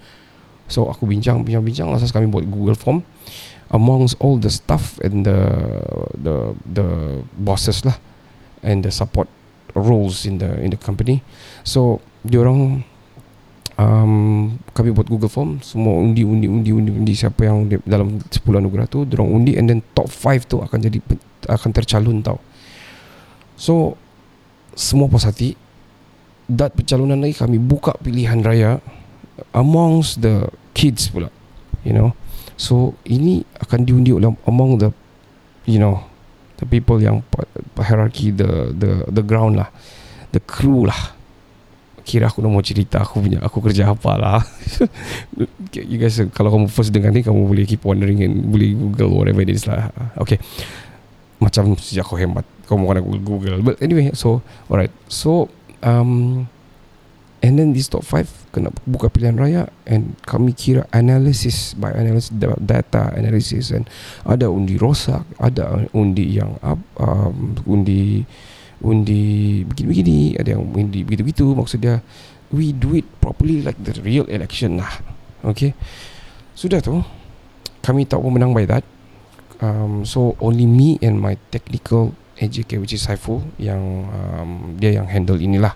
So 0.65 0.89
aku 0.89 1.05
bincang 1.05 1.45
bincang 1.45 1.61
bincang 1.61 1.93
asas 1.93 2.09
kami 2.09 2.25
buat 2.25 2.41
Google 2.49 2.73
Form 2.73 3.05
amongst 3.69 4.17
all 4.17 4.41
the 4.41 4.49
staff 4.49 4.97
and 5.05 5.29
the 5.29 5.39
the 6.17 6.57
the 6.65 6.87
bosses 7.37 7.85
lah 7.85 7.99
and 8.67 8.83
the 8.83 8.91
support 8.91 9.31
roles 9.71 10.27
in 10.27 10.43
the 10.43 10.59
in 10.59 10.75
the 10.75 10.79
company. 10.79 11.23
So 11.63 12.03
diorang 12.27 12.83
um, 13.79 14.13
kami 14.75 14.91
buat 14.91 15.07
Google 15.07 15.31
Form 15.31 15.63
semua 15.63 15.95
undi 15.95 16.27
undi 16.27 16.51
undi 16.51 16.75
undi 16.75 16.91
undi 16.91 17.13
siapa 17.15 17.47
yang 17.47 17.71
dalam 17.87 18.19
10 18.19 18.43
anugerah 18.43 18.91
tu 18.91 19.07
diorang 19.07 19.31
undi 19.31 19.55
and 19.55 19.71
then 19.71 19.79
top 19.95 20.11
5 20.11 20.51
tu 20.51 20.59
akan 20.59 20.79
jadi 20.83 20.99
akan 21.47 21.69
tercalon 21.71 22.19
tau. 22.19 22.43
So 23.55 23.95
semua 24.75 25.09
puas 25.09 25.25
hati 25.25 25.57
dat 26.47 26.71
pencalonan 26.71 27.19
lagi 27.19 27.35
kami 27.35 27.59
buka 27.59 27.99
pilihan 27.99 28.39
raya 28.39 28.79
amongst 29.51 30.23
the 30.23 30.47
kids 30.71 31.11
pula 31.11 31.27
you 31.83 31.91
know 31.91 32.15
so 32.55 32.95
ini 33.03 33.43
akan 33.59 33.83
diundi 33.83 34.15
oleh 34.15 34.31
among 34.47 34.79
the 34.79 34.89
you 35.67 35.75
know 35.75 36.06
the 36.57 36.65
people 36.65 36.97
yang 36.97 37.21
hierarchy 37.77 38.33
the 38.33 38.73
the 38.73 39.05
the 39.09 39.23
ground 39.23 39.57
lah. 39.57 39.69
The 40.33 40.41
crew 40.43 40.85
lah. 40.85 41.15
Kira 42.07 42.31
aku 42.31 42.39
dah 42.39 42.47
mau 42.47 42.63
cerita 42.63 43.03
aku 43.03 43.19
punya 43.19 43.43
aku 43.43 43.59
kerja 43.59 43.91
apa 43.91 44.11
lah. 44.15 44.41
You 45.75 45.99
guys 45.99 46.17
kalau 46.31 46.49
kamu 46.55 46.67
first 46.71 46.95
dengar 46.95 47.11
ni 47.11 47.21
kamu 47.21 47.47
boleh 47.47 47.67
keep 47.67 47.83
wondering 47.83 48.23
and 48.23 48.47
boleh 48.47 48.73
google 48.73 49.21
whatever 49.21 49.43
it 49.43 49.51
is 49.51 49.67
lah. 49.67 49.91
Okay. 50.17 50.39
Macam 51.37 51.77
sejak 51.77 52.07
kau 52.07 52.17
hemat 52.17 52.47
kau 52.65 52.79
mau 52.79 52.91
kena 52.91 53.03
google. 53.03 53.59
But 53.61 53.83
anyway 53.83 54.15
so 54.15 54.41
alright. 54.71 54.91
So 55.11 55.51
um 55.83 56.47
and 57.47 57.55
then 57.55 57.71
this 57.71 57.87
top 57.87 58.03
5 58.03 58.51
kena 58.51 58.75
buka 58.83 59.07
pilihan 59.07 59.39
raya 59.39 59.63
and 59.87 60.19
kami 60.27 60.51
kira 60.51 60.83
analysis 60.91 61.71
by 61.79 61.95
analysis 61.95 62.35
da- 62.35 62.59
data 62.59 63.15
analysis 63.15 63.71
and 63.71 63.87
ada 64.27 64.51
undi 64.51 64.75
rosak 64.75 65.23
ada 65.39 65.87
undi 65.95 66.35
yang 66.35 66.59
up, 66.59 66.75
um, 66.99 67.55
undi 67.63 68.27
undi 68.83 69.63
begini-begini 69.65 70.37
ada 70.37 70.57
yang 70.57 70.63
undi 70.75 71.01
begitu-begitu. 71.01 71.55
Maksud 71.55 71.79
dia 71.81 72.03
we 72.51 72.75
do 72.75 72.93
it 72.93 73.07
properly 73.23 73.63
like 73.63 73.79
the 73.79 73.95
real 74.03 74.27
election 74.27 74.77
lah. 74.77 74.91
Okay? 75.41 75.73
Sudah 76.53 76.83
tu. 76.83 77.01
Kami 77.81 78.03
tak 78.03 78.19
pemenang 78.19 78.51
by 78.51 78.67
that. 78.67 78.83
Um, 79.63 80.03
so 80.03 80.35
only 80.43 80.67
me 80.67 80.99
and 81.01 81.17
my 81.17 81.39
technical 81.49 82.13
AJK 82.37 82.77
which 82.77 82.93
is 82.93 83.01
Saiful 83.01 83.41
yang 83.57 84.05
um, 84.13 84.77
dia 84.77 84.93
yang 84.93 85.09
handle 85.09 85.39
inilah 85.41 85.73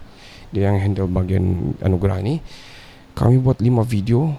dia 0.51 0.67
yang 0.67 0.79
handle 0.79 1.08
bahagian 1.08 1.75
anugerah 1.79 2.20
ni 2.20 2.43
kami 3.15 3.39
buat 3.39 3.60
5 3.60 3.67
video 3.88 4.36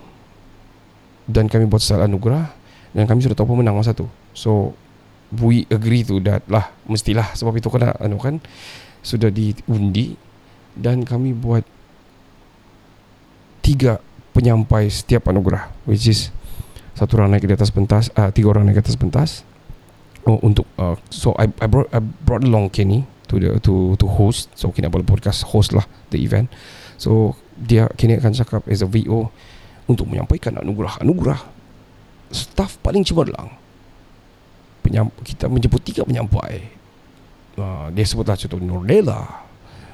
dan 1.28 1.47
kami 1.49 1.69
buat 1.69 1.81
style 1.81 2.04
anugerah 2.09 2.52
dan 2.92 3.04
kami 3.09 3.25
sudah 3.25 3.37
tahu 3.37 3.57
pemenang 3.57 3.76
masa 3.76 3.97
tu. 3.97 4.09
So 4.37 4.76
we 5.33 5.64
agree 5.73 6.04
to 6.04 6.21
that 6.28 6.45
lah. 6.49 6.73
Mestilah 6.88 7.33
sebab 7.37 7.57
itu 7.57 7.69
kena 7.73 7.97
anu 8.00 8.21
kan 8.21 8.40
sudah 9.00 9.33
diundi 9.33 10.16
dan 10.76 11.04
kami 11.04 11.37
buat 11.37 11.64
tiga 13.61 14.00
penyampai 14.33 14.88
setiap 14.88 15.28
anugerah 15.28 15.69
which 15.85 16.09
is 16.09 16.33
satu 16.97 17.21
orang 17.21 17.37
naik 17.37 17.49
di 17.49 17.54
atas 17.54 17.73
pentas 17.73 18.12
uh, 18.16 18.28
tiga 18.33 18.52
orang 18.52 18.69
naik 18.69 18.81
di 18.81 18.85
atas 18.88 18.99
pentas. 19.00 19.31
Oh, 20.23 20.38
untuk 20.38 20.71
uh, 20.78 20.95
so 21.11 21.35
I, 21.35 21.50
I 21.59 21.66
brought 21.66 21.90
I 21.90 21.99
brought 21.99 22.47
along 22.47 22.71
Kenny 22.71 23.02
to 23.33 23.41
the 23.41 23.51
to 23.65 23.97
to 23.97 24.05
host. 24.05 24.53
So 24.53 24.69
boleh 24.69 25.09
podcast 25.09 25.49
host 25.49 25.73
lah 25.73 25.89
the 26.12 26.21
event. 26.21 26.53
So 27.01 27.41
dia 27.57 27.89
Kenny 27.97 28.21
akan 28.21 28.37
cakap 28.37 28.69
as 28.69 28.85
a 28.85 28.89
VO 28.89 29.33
untuk 29.89 30.07
menyampaikan 30.07 30.61
anugerah-anugerah 30.61 31.41
staff 32.29 32.77
paling 32.85 33.03
cemerlang. 33.03 33.49
Penyam, 34.85 35.09
kita 35.25 35.47
menjemput 35.49 35.81
tiga 35.81 36.03
penyampai. 36.05 36.69
Uh, 37.57 37.93
dia 37.93 38.05
sebutlah 38.09 38.35
contoh 38.35 38.57
Nordela 38.61 39.45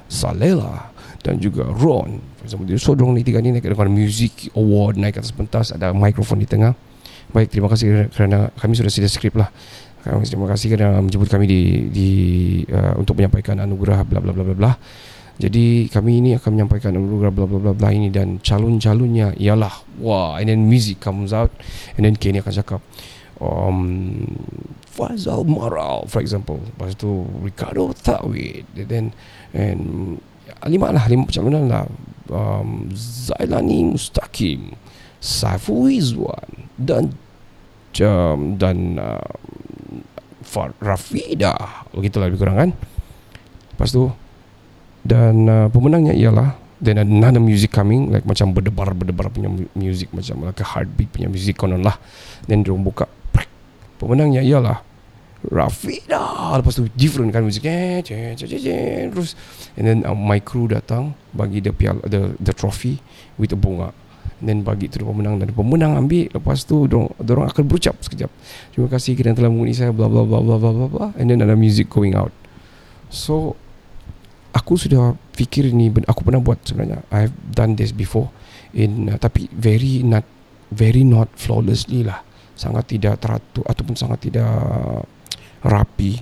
Salela 0.09 0.89
dan 1.21 1.37
juga 1.37 1.67
Ron. 1.67 2.17
So 2.79 2.97
dorang 2.97 3.13
ni 3.13 3.21
tiga 3.21 3.43
ni 3.43 3.53
naik 3.53 3.67
dengan 3.67 3.91
music 3.91 4.49
award 4.55 4.97
naik 4.97 5.19
atas 5.19 5.35
pentas 5.35 5.69
ada 5.75 5.93
mikrofon 5.93 6.41
di 6.41 6.47
tengah. 6.49 6.73
Baik 7.29 7.53
terima 7.53 7.69
kasih 7.69 8.09
kerana 8.09 8.49
kami 8.57 8.73
sudah 8.73 8.89
sedia 8.89 9.11
skrip 9.11 9.37
lah. 9.37 9.53
Kami 10.01 10.25
terima 10.25 10.47
kasih 10.49 10.73
kerana 10.73 11.03
menjemput 11.03 11.29
kami 11.29 11.45
di 11.45 11.61
di 11.91 12.09
uh, 12.71 12.93
untuk 12.97 13.19
menyampaikan 13.19 13.59
anugerah 13.59 14.05
bla 14.05 14.19
bla 14.21 14.31
bla 14.31 14.43
bla 14.45 14.55
bla. 14.55 14.73
Jadi 15.39 15.87
kami 15.87 16.19
ini 16.19 16.35
akan 16.35 16.51
menyampaikan 16.51 16.91
anugerah 16.99 17.31
bla 17.31 17.47
bla 17.47 17.59
bla 17.63 17.71
bla 17.71 17.89
ini 17.95 18.11
dan 18.11 18.43
calon-calonnya 18.43 19.39
ialah 19.39 19.71
wah 20.03 20.35
and 20.35 20.51
then 20.51 20.67
music 20.67 20.99
comes 20.99 21.31
out 21.31 21.47
and 21.95 22.03
then 22.03 22.19
Kenny 22.19 22.43
akan 22.43 22.59
cakap 22.59 22.83
um, 23.39 24.27
Fazal 24.83 25.47
Maral 25.47 26.11
for 26.11 26.19
example. 26.19 26.59
Lepas 26.75 26.99
tu 26.99 27.23
Ricardo 27.39 27.95
Tawid 27.95 28.67
and 28.75 28.89
then 28.91 29.05
and 29.55 29.81
lima 30.67 30.91
lah 30.91 31.07
lima 31.07 31.23
pencalonan 31.23 31.71
lah. 31.71 31.87
Um, 32.29 32.91
Zailani 32.93 33.95
Mustaqim 33.95 34.75
Saiful 35.23 35.87
Izwan 35.87 36.67
dan 36.77 37.15
um, 38.03 38.59
dan 38.59 38.99
uh, 38.99 39.33
Rafida 40.81 41.53
begitulah 41.93 42.27
lebih 42.27 42.41
kurang 42.41 42.57
kan? 42.57 42.69
Lepas 43.75 43.93
tu 43.93 44.09
dan 45.05 45.47
uh, 45.47 45.67
pemenangnya 45.69 46.11
ialah 46.17 46.57
then 46.81 46.99
another 46.99 47.39
music 47.39 47.71
coming 47.71 48.11
like 48.11 48.25
macam 48.27 48.51
berdebar 48.51 48.91
berdebar 48.97 49.31
punya 49.31 49.47
mu- 49.47 49.71
music 49.77 50.11
macam 50.11 50.43
like 50.43 50.59
a 50.59 50.67
heartbeat 50.67 51.07
punya 51.13 51.29
music 51.29 51.55
konon 51.55 51.85
lah. 51.85 51.95
Then 52.49 52.65
dia 52.65 52.73
orang 52.73 52.83
buka 52.83 53.05
prek. 53.31 53.47
pemenangnya 54.01 54.41
ialah 54.43 54.81
Rafida 55.39 56.59
lepas 56.59 56.75
tu 56.75 56.91
different 56.99 57.31
kan 57.31 57.47
cek 57.47 58.35
cek 58.35 59.11
terus. 59.15 59.39
And 59.79 59.87
then 59.87 59.97
uh, 60.03 60.17
my 60.17 60.43
crew 60.43 60.67
datang 60.67 61.15
bagi 61.31 61.63
the 61.63 61.71
piala 61.71 62.03
the 62.03 62.35
the 62.43 62.51
trophy 62.51 62.99
with 63.39 63.55
a 63.55 63.59
bunga 63.59 63.95
then 64.43 64.63
bagi 64.63 64.87
tu 64.87 65.03
pemenang. 65.03 65.39
Dan 65.39 65.51
pemenang 65.51 65.99
ambil 65.99 66.31
lepas 66.31 66.63
tu 66.63 66.87
dorang 66.89 67.47
akan 67.47 67.63
berucap 67.67 67.99
sekejap. 67.99 68.31
Terima 68.73 68.87
kasih 68.87 69.13
kerana 69.15 69.35
telah 69.35 69.51
mengundi 69.51 69.75
saya 69.75 69.91
bla 69.91 70.07
bla 70.07 70.23
bla 70.23 70.39
bla 70.41 70.57
bla 70.57 70.87
bla 70.87 71.07
and 71.19 71.31
then 71.31 71.43
ada 71.43 71.55
music 71.55 71.91
going 71.91 72.15
out. 72.15 72.31
So 73.11 73.55
aku 74.55 74.79
sudah 74.79 75.17
fikir 75.35 75.69
ni 75.71 75.91
aku 76.05 76.23
pernah 76.23 76.41
buat 76.41 76.63
sebenarnya. 76.63 77.03
I 77.13 77.29
have 77.29 77.35
done 77.53 77.75
this 77.75 77.91
before. 77.91 78.31
In 78.75 79.09
uh, 79.09 79.17
tapi 79.17 79.49
very 79.49 80.05
not 80.05 80.23
very 80.69 81.01
not 81.01 81.33
flawlessly 81.35 82.05
lah. 82.05 82.21
Sangat 82.59 82.91
tidak 82.91 83.23
teratur 83.23 83.63
ataupun 83.65 83.95
sangat 83.95 84.29
tidak 84.29 84.51
rapi. 85.63 86.21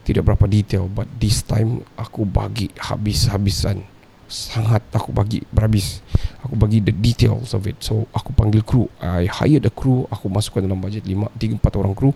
Tidak 0.00 0.24
berapa 0.24 0.48
detail. 0.48 0.88
But 0.88 1.06
this 1.20 1.44
time 1.44 1.84
aku 1.94 2.24
bagi 2.24 2.72
habis-habisan 2.78 3.99
sangat 4.30 4.80
aku 4.94 5.10
bagi 5.10 5.42
berhabis. 5.50 6.00
Aku 6.46 6.54
bagi 6.56 6.78
the 6.80 6.94
details 6.94 7.52
of 7.52 7.66
it. 7.66 7.76
So 7.82 8.06
aku 8.14 8.32
panggil 8.32 8.62
crew 8.62 8.86
I 9.02 9.26
hire 9.26 9.58
the 9.58 9.74
crew. 9.74 10.06
Aku 10.08 10.30
masukkan 10.30 10.64
dalam 10.64 10.78
budget 10.78 11.04
5 11.04 11.34
3 11.36 11.58
4 11.58 11.80
orang 11.82 11.92
crew 11.92 12.14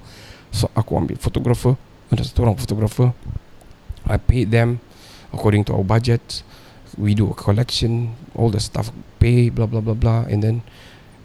so 0.55 0.71
aku 0.79 0.95
ambil 0.95 1.19
photographer 1.19 1.75
ada 2.15 2.23
satu 2.23 2.47
orang 2.47 2.55
photographer 2.55 3.11
I 4.07 4.23
paid 4.23 4.55
them 4.55 4.79
according 5.35 5.67
to 5.69 5.75
our 5.75 5.85
budget. 5.85 6.47
We 6.95 7.19
do 7.19 7.27
a 7.33 7.37
collection. 7.37 8.15
All 8.39 8.55
the 8.55 8.63
stuff 8.63 8.95
pay 9.19 9.51
blah 9.51 9.67
blah 9.67 9.83
blah 9.83 9.99
blah. 9.99 10.31
And 10.31 10.47
then 10.47 10.63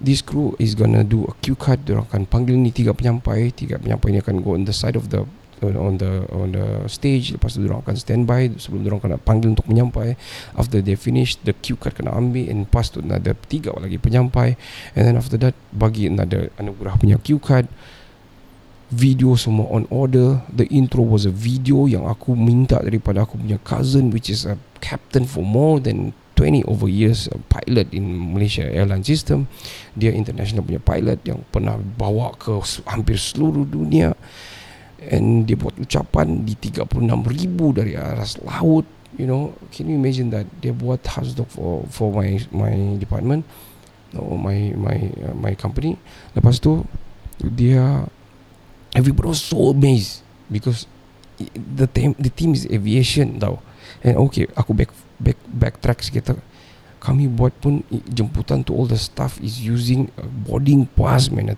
this 0.01 0.25
crew 0.25 0.58
is 0.58 0.74
gonna 0.74 1.05
do 1.05 1.29
a 1.29 1.38
cue 1.46 1.60
card. 1.60 1.86
Dia 1.86 2.01
akan 2.01 2.25
panggil 2.25 2.58
ni 2.58 2.74
tiga 2.74 2.98
penyampai. 2.98 3.53
Tiga 3.53 3.77
penyampai 3.77 4.15
ni 4.15 4.19
akan 4.24 4.41
go 4.41 4.58
on 4.58 4.65
the 4.65 4.74
side 4.74 4.98
of 4.98 5.13
the 5.13 5.27
on 5.63 6.00
the 6.00 6.25
on 6.32 6.56
the 6.56 6.88
stage 6.88 7.36
lepas 7.36 7.51
tu 7.54 7.63
orang 7.68 7.84
akan 7.84 7.96
standby 8.00 8.51
sebelum 8.56 8.88
orang 8.88 9.01
kena 9.04 9.18
panggil 9.20 9.51
untuk 9.51 9.68
menyampai. 9.68 10.16
After 10.56 10.80
they 10.80 10.96
finish 10.96 11.36
the 11.44 11.51
cue 11.51 11.75
card 11.75 12.00
kena 12.00 12.16
ambil 12.16 12.48
and 12.48 12.68
lepas 12.68 12.92
tu 12.92 13.04
ada 13.04 13.36
tiga 13.48 13.75
lagi 13.75 14.00
penyampai. 14.00 14.56
And 14.96 15.04
then 15.04 15.16
after 15.20 15.36
that 15.44 15.56
bagi 15.75 16.08
another 16.08 16.50
anugerah 16.58 16.96
punya 17.00 17.20
cue 17.20 17.42
card. 17.42 17.68
Video 18.89 19.38
semua 19.38 19.70
on 19.70 19.86
order. 19.94 20.42
The 20.50 20.66
intro 20.74 21.06
was 21.06 21.30
a 21.30 21.34
video 21.34 21.86
yang 21.86 22.10
aku 22.10 22.34
minta 22.34 22.82
daripada 22.82 23.22
aku 23.22 23.38
punya 23.38 23.62
cousin 23.62 24.10
which 24.10 24.34
is 24.34 24.50
a 24.50 24.58
captain 24.82 25.30
for 25.30 25.46
more 25.46 25.78
than 25.78 26.18
20 26.39 26.66
over 26.72 26.88
years 26.88 27.28
a 27.36 27.38
pilot 27.51 27.92
in 27.92 28.34
Malaysia 28.34 28.63
airline 28.63 29.04
system. 29.04 29.46
Dia 29.94 30.16
international 30.16 30.63
punya 30.63 30.82
pilot 30.82 31.20
yang 31.28 31.44
pernah 31.51 31.75
bawa 31.78 32.32
ke 32.39 32.56
hampir 32.88 33.20
seluruh 33.20 33.68
dunia 33.68 34.16
and 35.08 35.48
dia 35.48 35.56
buat 35.56 35.75
ucapan 35.79 36.44
di 36.44 36.60
36 36.60 36.84
ribu 37.29 37.72
dari 37.72 37.96
aras 37.96 38.36
laut 38.44 38.84
you 39.18 39.25
know. 39.25 39.56
Can 39.72 39.89
you 39.89 39.96
imagine 39.98 40.29
that? 40.36 40.46
Dia 40.62 40.75
buat 40.75 41.01
house 41.08 41.34
dog 41.34 41.50
for 41.50 41.88
for 41.89 42.13
my 42.13 42.38
my 42.53 43.00
department 43.00 43.48
or 44.13 44.38
my 44.38 44.75
my 44.75 44.98
uh, 45.25 45.36
my 45.36 45.53
company. 45.58 45.98
Lepas 46.38 46.62
tu 46.62 46.86
dia 47.41 48.06
everybody 48.94 49.32
was 49.32 49.41
so 49.41 49.74
amazed 49.74 50.22
because 50.51 50.86
the 51.56 51.88
team 51.88 52.13
the 52.20 52.29
team 52.29 52.53
is 52.53 52.68
aviation 52.70 53.39
tau. 53.41 53.63
And 54.06 54.20
okay 54.29 54.46
aku 54.53 54.75
back 54.75 54.91
back 55.18 55.39
backtrack 55.50 56.03
sikit. 56.06 56.38
Kami 57.00 57.32
buat 57.32 57.56
pun 57.63 57.79
jemputan 58.12 58.68
to 58.68 58.75
all 58.75 58.84
the 58.84 59.00
staff 59.00 59.39
is 59.39 59.63
using 59.63 60.12
a 60.20 60.27
boarding 60.27 60.84
pass 61.00 61.32
man 61.32 61.56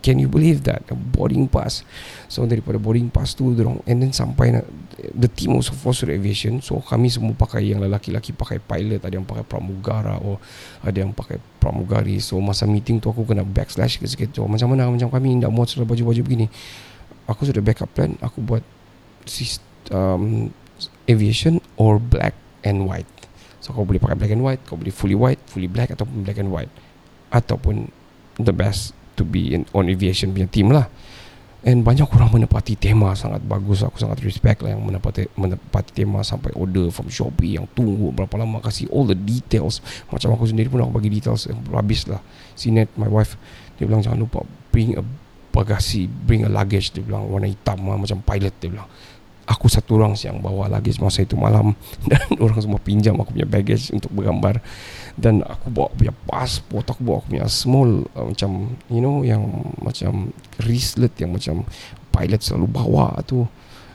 can 0.00 0.18
you 0.18 0.30
believe 0.30 0.64
that? 0.64 0.86
A 0.90 0.96
boarding 0.96 1.50
pass. 1.50 1.82
So 2.30 2.46
daripada 2.46 2.78
boarding 2.78 3.10
pass 3.10 3.34
tu 3.34 3.52
dorong 3.54 3.82
and 3.84 4.02
then 4.02 4.12
sampai 4.14 4.54
na, 4.54 4.60
the 5.14 5.28
team 5.30 5.58
also 5.58 5.74
force 5.74 6.06
aviation. 6.06 6.62
So 6.62 6.80
kami 6.80 7.10
semua 7.10 7.34
pakai 7.34 7.70
yang 7.70 7.82
lelaki-lelaki 7.82 8.34
pakai 8.34 8.58
pilot 8.62 9.02
ada 9.02 9.14
yang 9.14 9.26
pakai 9.26 9.44
pramugara 9.44 10.18
or 10.22 10.38
ada 10.82 10.96
yang 10.96 11.12
pakai 11.12 11.42
pramugari 11.58 12.22
so 12.22 12.38
masa 12.38 12.64
meeting 12.64 13.02
tu 13.02 13.10
aku 13.10 13.26
kena 13.26 13.42
backslash 13.42 13.98
sikit-sikit 13.98 14.30
so, 14.38 14.46
macam 14.46 14.72
mana? 14.72 14.86
Macam 14.88 15.10
kami 15.10 15.42
tak 15.42 15.50
mau 15.50 15.66
sudah 15.66 15.86
baju-baju 15.86 16.20
begini. 16.22 16.46
Aku 17.28 17.44
sudah 17.44 17.60
backup 17.60 17.92
plan. 17.92 18.16
Aku 18.24 18.40
buat 18.40 18.64
um, 19.92 20.48
aviation 21.04 21.60
or 21.76 22.00
black 22.00 22.34
and 22.64 22.88
white. 22.88 23.08
So 23.60 23.74
kau 23.74 23.84
boleh 23.84 24.00
pakai 24.00 24.16
black 24.16 24.32
and 24.32 24.44
white 24.46 24.62
kau 24.64 24.78
boleh 24.78 24.94
fully 24.94 25.18
white 25.18 25.42
fully 25.50 25.68
black 25.68 25.92
ataupun 25.92 26.24
black 26.24 26.38
and 26.40 26.48
white. 26.48 26.72
Ataupun 27.28 27.92
the 28.40 28.54
best 28.54 28.97
to 29.18 29.26
be 29.26 29.58
in, 29.58 29.66
on 29.74 29.90
aviation 29.90 30.30
punya 30.30 30.46
team 30.46 30.70
lah. 30.70 30.86
And 31.66 31.82
banyak 31.82 32.06
orang 32.14 32.30
menepati 32.30 32.78
tema 32.78 33.18
sangat 33.18 33.42
bagus. 33.42 33.82
Aku 33.82 33.98
sangat 33.98 34.22
respect 34.22 34.62
lah 34.62 34.78
yang 34.78 34.82
menepati, 34.86 35.26
menepati 35.34 35.90
tema 35.90 36.22
sampai 36.22 36.54
order 36.54 36.86
from 36.94 37.10
Shopee 37.10 37.58
yang 37.58 37.66
tunggu 37.74 38.14
berapa 38.14 38.30
lama. 38.38 38.62
Kasih 38.62 38.86
all 38.94 39.10
the 39.10 39.18
details. 39.18 39.82
Macam 40.06 40.38
aku 40.38 40.46
sendiri 40.46 40.70
pun 40.70 40.86
aku 40.86 41.02
bagi 41.02 41.10
details 41.10 41.50
yang 41.50 41.58
habis 41.74 42.06
lah. 42.06 42.22
Sinet 42.54 42.94
my 42.94 43.10
wife 43.10 43.34
dia 43.74 43.90
bilang 43.90 44.02
jangan 44.02 44.22
lupa 44.22 44.46
bring 44.70 44.94
a 44.98 45.02
bagasi 45.50 46.06
bring 46.06 46.46
a 46.46 46.50
luggage 46.50 46.94
dia 46.94 47.02
bilang 47.02 47.26
warna 47.26 47.50
hitam 47.50 47.82
lah, 47.90 47.98
macam 47.98 48.22
pilot 48.22 48.54
dia 48.62 48.70
bilang. 48.70 48.88
Aku 49.48 49.66
satu 49.66 49.98
orang 49.98 50.14
yang 50.14 50.38
bawa 50.38 50.70
luggage 50.70 51.02
masa 51.02 51.26
itu 51.26 51.34
malam. 51.34 51.74
Dan 52.08 52.38
orang 52.38 52.62
semua 52.62 52.78
pinjam 52.78 53.18
aku 53.18 53.34
punya 53.34 53.48
baggage 53.50 53.90
untuk 53.90 54.14
bergambar 54.14 54.62
dan 55.18 55.42
aku 55.42 55.74
bawa 55.74 55.90
punya 55.90 56.14
passport 56.14 56.86
aku 56.86 57.02
bawa 57.02 57.16
aku 57.18 57.34
punya 57.34 57.46
small 57.50 58.06
uh, 58.14 58.30
macam 58.30 58.78
you 58.86 59.02
know 59.02 59.26
yang 59.26 59.42
macam 59.82 60.30
wristlet 60.62 61.10
yang 61.18 61.34
macam 61.34 61.66
pilot 62.14 62.40
selalu 62.40 62.66
bawa 62.70 63.18
tu. 63.26 63.42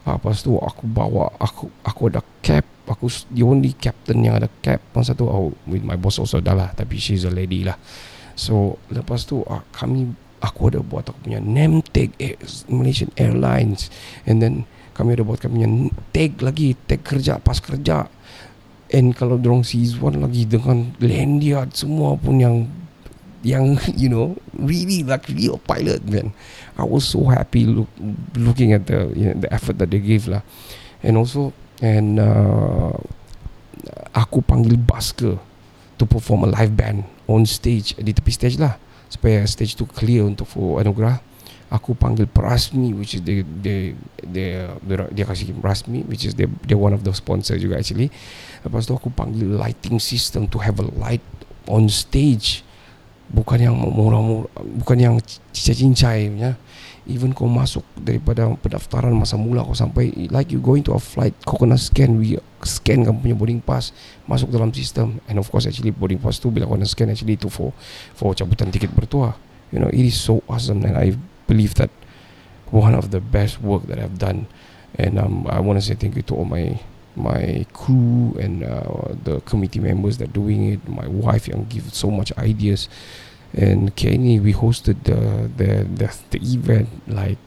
Uh, 0.04 0.20
lepas 0.20 0.44
tu 0.44 0.60
aku 0.60 0.84
bawa 0.84 1.32
aku 1.40 1.72
aku 1.88 2.12
ada 2.12 2.20
cap 2.44 2.68
aku 2.84 3.08
the 3.32 3.40
only 3.40 3.72
captain 3.72 4.20
yang 4.20 4.36
ada 4.36 4.52
cap 4.60 4.84
masa 4.92 5.16
tu 5.16 5.24
oh, 5.24 5.56
with 5.64 5.80
my 5.80 5.96
boss 5.96 6.20
also 6.20 6.44
dah 6.44 6.52
lah 6.52 6.76
tapi 6.76 7.00
she's 7.00 7.24
a 7.24 7.32
lady 7.32 7.64
lah. 7.64 7.80
So 8.36 8.76
lepas 8.92 9.24
tu 9.24 9.48
uh, 9.48 9.64
kami 9.72 10.12
aku 10.44 10.76
ada 10.76 10.84
buat 10.84 11.08
aku 11.08 11.24
punya 11.24 11.40
name 11.40 11.80
tag 11.88 12.12
eh, 12.20 12.36
Malaysian 12.68 13.16
Airlines. 13.16 13.88
And 14.28 14.44
then 14.44 14.68
kami 14.92 15.16
ada 15.16 15.24
buat 15.24 15.40
kami 15.40 15.64
punya 15.64 15.70
tag 16.12 16.36
lagi 16.44 16.76
tag 16.84 17.00
kerja 17.00 17.40
pas 17.40 17.64
kerja 17.64 18.12
and 18.94 19.18
kalau 19.18 19.42
dorong 19.42 19.66
season 19.66 20.22
lagi 20.22 20.46
dengan 20.46 20.94
landiard 21.02 21.74
semua 21.74 22.14
pun 22.14 22.38
yang 22.38 22.70
yang 23.42 23.76
you 24.00 24.08
know 24.08 24.38
really 24.56 25.02
like 25.02 25.26
real 25.34 25.58
pilot 25.66 26.06
man. 26.06 26.32
I 26.78 26.86
was 26.86 27.06
so 27.06 27.26
happy 27.30 27.66
look, 27.66 27.90
looking 28.38 28.72
at 28.74 28.86
the 28.88 29.10
you 29.18 29.34
know, 29.34 29.36
the 29.42 29.50
effort 29.50 29.82
that 29.82 29.90
they 29.90 30.00
gave 30.00 30.30
lah. 30.30 30.46
And 31.02 31.18
also 31.18 31.52
and 31.82 32.22
uh, 32.22 32.96
aku 34.14 34.46
panggil 34.46 34.80
busker 34.80 35.42
to 35.98 36.04
perform 36.06 36.48
a 36.48 36.50
live 36.54 36.78
band 36.78 37.04
on 37.28 37.44
stage 37.50 37.98
di 37.98 38.14
tepi 38.14 38.32
stage 38.32 38.62
lah. 38.62 38.78
Supaya 39.10 39.46
stage 39.46 39.78
tu 39.78 39.86
clear 39.86 40.26
untuk 40.26 40.50
for 40.50 40.82
anugerah 40.82 41.33
aku 41.74 41.98
panggil 41.98 42.30
Prasmi 42.30 42.94
which 42.94 43.18
is 43.18 43.26
the 43.26 43.42
the 43.66 43.98
the, 44.22 44.70
the 44.86 44.96
dia 45.10 45.26
kasih 45.26 45.58
Prasmi 45.58 46.06
which 46.06 46.30
is 46.30 46.38
they 46.38 46.46
they 46.70 46.78
one 46.78 46.94
of 46.94 47.02
the 47.02 47.10
sponsor 47.18 47.58
juga 47.58 47.82
actually. 47.82 48.14
Lepas 48.62 48.86
tu 48.86 48.94
aku 48.94 49.10
panggil 49.10 49.58
lighting 49.58 49.98
system 49.98 50.46
to 50.46 50.62
have 50.62 50.78
a 50.78 50.86
light 51.02 51.26
on 51.66 51.90
stage. 51.90 52.62
Bukan 53.34 53.58
yang 53.58 53.74
murah-murah 53.74 54.46
bukan 54.86 54.98
yang 55.02 55.16
cincai-cincai 55.50 56.30
ya. 56.38 56.54
Even 57.04 57.36
kau 57.36 57.52
masuk 57.52 57.84
daripada 58.00 58.48
pendaftaran 58.62 59.12
masa 59.12 59.36
mula 59.36 59.66
kau 59.66 59.76
sampai 59.76 60.14
like 60.32 60.54
you 60.54 60.62
going 60.62 60.86
to 60.86 60.96
a 60.96 61.02
flight 61.02 61.36
kau 61.44 61.60
kena 61.60 61.76
scan 61.76 62.16
we 62.16 62.40
scan 62.64 63.04
kamu 63.04 63.20
punya 63.20 63.36
boarding 63.36 63.60
pass 63.60 63.92
masuk 64.24 64.48
dalam 64.48 64.72
sistem 64.72 65.20
and 65.28 65.36
of 65.36 65.52
course 65.52 65.68
actually 65.68 65.92
boarding 65.92 66.16
pass 66.16 66.40
tu 66.40 66.48
bila 66.48 66.64
kau 66.64 66.80
kena 66.80 66.88
scan 66.88 67.12
actually 67.12 67.36
itu 67.36 67.52
for 67.52 67.76
for 68.16 68.32
cabutan 68.32 68.72
tiket 68.72 68.88
bertuah 68.96 69.36
you 69.76 69.84
know 69.84 69.92
it 69.92 70.00
is 70.00 70.16
so 70.16 70.40
awesome 70.48 70.80
and 70.88 70.96
I 70.96 71.12
believe 71.48 71.76
that 71.76 71.90
one 72.74 72.98
of 72.98 73.12
the 73.12 73.22
best 73.22 73.62
work 73.62 73.86
that 73.88 74.00
I've 74.00 74.18
done. 74.18 74.48
And 74.98 75.18
um, 75.18 75.46
I 75.50 75.60
want 75.60 75.78
to 75.78 75.86
say 75.86 75.96
thank 75.96 76.16
you 76.16 76.26
to 76.30 76.36
all 76.36 76.46
my 76.46 76.82
my 77.16 77.66
crew 77.74 78.34
and 78.42 78.66
uh, 78.66 79.14
the 79.14 79.42
committee 79.46 79.80
members 79.80 80.18
that 80.18 80.34
doing 80.34 80.74
it. 80.74 80.82
My 80.90 81.08
wife 81.08 81.48
yang 81.48 81.70
give 81.70 81.94
so 81.94 82.10
much 82.10 82.34
ideas. 82.38 82.90
And 83.54 83.94
Kenny 83.94 84.42
we 84.42 84.54
hosted 84.54 85.06
the 85.06 85.50
the 85.54 85.86
the, 85.86 86.10
the 86.34 86.40
event. 86.42 86.90
Like 87.06 87.38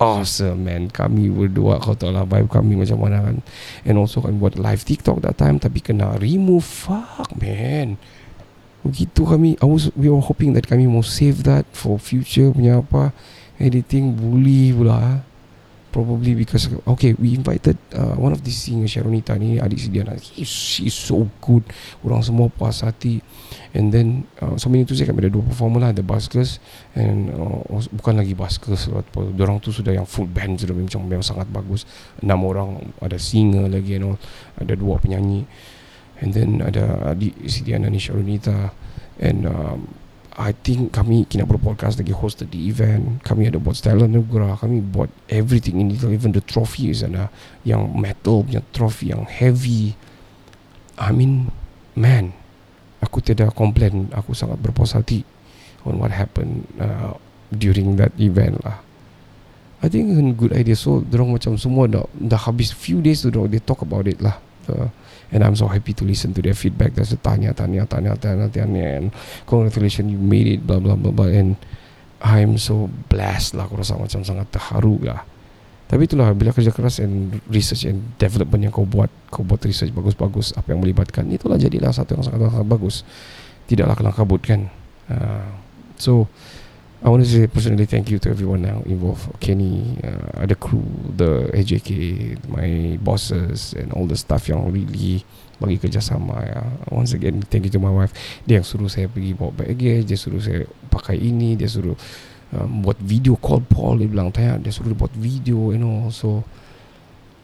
awesome 0.00 0.64
man. 0.64 0.88
Kami 0.88 1.28
berdua 1.28 1.80
kau 1.80 1.92
tahu 1.92 2.12
lah 2.12 2.24
vibe 2.24 2.48
kami 2.48 2.76
macam 2.76 3.00
mana 3.00 3.24
kan. 3.24 3.36
And 3.84 3.96
also 4.00 4.24
kami 4.24 4.40
buat 4.40 4.56
live 4.56 4.84
TikTok 4.84 5.20
that 5.24 5.36
time 5.36 5.60
tapi 5.60 5.84
kena 5.84 6.16
remove. 6.16 6.64
Fuck 6.64 7.36
man 7.36 8.00
begitu 8.82 9.22
kami 9.22 9.54
I 9.62 9.66
was 9.66 9.94
we 9.94 10.10
were 10.10 10.22
hoping 10.22 10.58
that 10.58 10.66
kami 10.66 10.90
mau 10.90 11.06
save 11.06 11.46
that 11.46 11.66
for 11.70 12.02
future 12.02 12.50
punya 12.50 12.82
apa 12.82 13.14
editing 13.62 14.18
bully 14.18 14.74
pula 14.74 14.98
ah. 14.98 15.16
probably 15.92 16.32
because 16.32 16.72
okay 16.88 17.12
we 17.20 17.36
invited 17.36 17.76
uh, 17.92 18.16
one 18.16 18.32
of 18.32 18.40
the 18.40 18.50
singer 18.50 18.88
Sharonita 18.88 19.36
ni 19.36 19.60
adik 19.60 19.76
si 19.76 19.88
Diana 19.92 20.16
He, 20.16 20.42
she's 20.48 20.96
so 20.96 21.28
good. 21.44 21.60
Orang 22.00 22.24
semua 22.24 22.48
puas 22.48 22.80
hati. 22.80 23.20
And 23.76 23.92
then 23.92 24.24
uh, 24.40 24.56
sambil 24.56 24.88
itu 24.88 24.96
saya 24.96 25.12
kami 25.12 25.28
ada 25.28 25.36
dua 25.36 25.44
performer 25.44 25.84
lah 25.84 25.90
ada 25.92 26.00
buskers 26.00 26.64
and 26.96 27.28
uh, 27.36 27.60
bukan 27.92 28.16
lagi 28.16 28.32
buskers 28.32 28.88
orang 29.16 29.60
tu 29.60 29.68
sudah 29.68 29.92
yang 29.92 30.08
full 30.08 30.24
band 30.24 30.64
sudah 30.64 30.72
macam 30.72 31.04
memang 31.04 31.24
sangat 31.24 31.46
bagus. 31.52 31.84
Enam 32.24 32.40
orang 32.48 32.80
ada 33.04 33.20
singer 33.20 33.68
lagi 33.68 34.00
and 34.00 34.08
all 34.08 34.16
ada 34.56 34.72
dua 34.72 34.96
penyanyi 34.96 35.44
and 36.22 36.30
then 36.30 36.62
ada 36.62 37.12
adik 37.12 37.34
si 37.50 37.66
Diana 37.66 37.90
ni 37.90 37.98
Sharonita 37.98 38.70
and 39.18 39.42
um, 39.44 39.90
I 40.32 40.56
think 40.56 40.96
kami 40.96 41.28
Kinabalu 41.28 41.60
Podcast 41.60 42.00
lagi 42.00 42.16
hosted 42.16 42.48
the 42.56 42.60
event. 42.64 43.20
Kami 43.20 43.52
ada 43.52 43.60
buat 43.60 43.76
Stella 43.76 44.08
Nugra. 44.08 44.56
Kami 44.56 44.80
buat 44.80 45.12
everything 45.28 45.76
in 45.76 45.92
detail 45.92 46.08
Even. 46.08 46.32
The 46.32 46.40
trophy 46.40 46.88
is 46.88 47.04
ada 47.04 47.28
Yang 47.68 47.92
metal 47.92 48.40
punya 48.40 48.64
trophy 48.72 49.12
Yang 49.12 49.28
heavy. 49.28 49.84
I 50.96 51.12
mean 51.12 51.52
Man 51.92 52.32
Aku 53.04 53.20
tidak 53.20 53.52
komplain 53.52 54.08
Aku 54.16 54.32
sangat 54.32 54.60
berpuas 54.60 54.96
hati 54.96 55.20
On 55.84 56.00
what 56.00 56.12
happened 56.12 56.64
uh, 56.80 57.12
During 57.52 58.00
that 58.00 58.16
event 58.16 58.56
lah. 58.64 58.80
I 59.84 59.92
think 59.92 60.16
a 60.16 60.32
good 60.32 60.56
idea. 60.56 60.80
So 60.80 61.04
Diorang 61.04 61.36
macam 61.36 61.60
semua 61.60 61.84
dah, 61.92 62.08
dah 62.16 62.40
habis 62.40 62.72
Few 62.72 63.04
days 63.04 63.20
tu 63.20 63.28
diorang 63.28 63.52
They 63.52 63.60
talk 63.60 63.84
about 63.84 64.08
it 64.08 64.24
lah 64.24 64.40
uh, 64.68 64.90
And 65.32 65.40
I'm 65.40 65.56
so 65.56 65.64
happy 65.64 65.96
to 65.96 66.04
listen 66.04 66.36
to 66.36 66.44
their 66.44 66.52
feedback. 66.52 66.92
There's 66.92 67.16
a 67.16 67.20
tanya, 67.20 67.56
tanya, 67.56 67.88
tanya, 67.88 68.12
tanya, 68.20 68.52
tanya 68.52 68.84
And 69.00 69.08
congratulations 69.48 70.12
you 70.12 70.20
made 70.20 70.44
it 70.44 70.60
blah 70.68 70.76
blah 70.76 70.92
blah 70.92 71.08
blah 71.08 71.32
And 71.32 71.56
I'm 72.20 72.60
so 72.60 72.92
blessed 73.08 73.56
lah. 73.56 73.64
Aku 73.64 73.80
rasa 73.80 73.96
macam 73.96 74.20
sangat 74.20 74.52
terharu 74.52 75.00
lah. 75.00 75.24
Tapi 75.88 76.04
itulah 76.04 76.28
Bila 76.36 76.52
kerja 76.52 76.68
keras 76.68 77.00
and 77.00 77.40
research 77.48 77.88
and 77.88 78.12
development 78.20 78.68
yang 78.68 78.72
kau 78.72 78.84
buat 78.84 79.08
Kau 79.32 79.40
buat 79.44 79.60
research 79.64 79.92
bagus-bagus 79.92 80.56
Apa 80.56 80.72
yang 80.72 80.80
melibatkan 80.80 81.28
Itulah 81.32 81.56
jadilah 81.56 81.92
satu 81.92 82.16
yang 82.16 82.24
sangat, 82.24 82.52
sangat 82.52 82.68
bagus. 82.68 83.04
Tidaklah 83.64 83.96
kelang 83.96 84.16
kabut 84.16 84.40
kan? 84.44 84.68
Uh, 85.08 85.48
So 86.02 86.26
I 87.02 87.10
want 87.10 87.24
to 87.24 87.28
say 87.28 87.50
personally 87.50 87.86
thank 87.86 88.14
you 88.14 88.22
to 88.22 88.30
everyone 88.30 88.62
now 88.62 88.78
involved 88.86 89.26
Kenny, 89.42 89.98
uh, 90.06 90.46
ada 90.46 90.54
crew, 90.54 90.86
the 91.18 91.50
AJK, 91.50 91.90
my 92.46 92.94
bosses 93.02 93.74
and 93.74 93.90
all 93.90 94.06
the 94.06 94.14
staff 94.14 94.46
yang 94.46 94.70
really 94.70 95.26
bagi 95.58 95.82
kerjasama 95.82 96.46
ya. 96.46 96.62
Once 96.94 97.10
again, 97.10 97.42
thank 97.50 97.66
you 97.66 97.74
to 97.74 97.82
my 97.82 97.90
wife. 97.90 98.14
Dia 98.46 98.62
yang 98.62 98.66
suruh 98.66 98.86
saya 98.86 99.10
pergi 99.10 99.34
bawa 99.34 99.50
baggage, 99.50 100.06
dia 100.06 100.14
suruh 100.14 100.38
saya 100.38 100.62
pakai 100.94 101.18
ini, 101.18 101.58
dia 101.58 101.66
suruh 101.66 101.98
um, 102.54 102.86
buat 102.86 103.02
video 103.02 103.34
call 103.34 103.66
Paul, 103.66 103.98
dia 103.98 104.06
bilang 104.06 104.30
tanya, 104.30 104.62
dia 104.62 104.70
suruh 104.70 104.94
buat 104.94 105.10
video 105.18 105.74
you 105.74 105.82
know. 105.82 106.06
So 106.14 106.46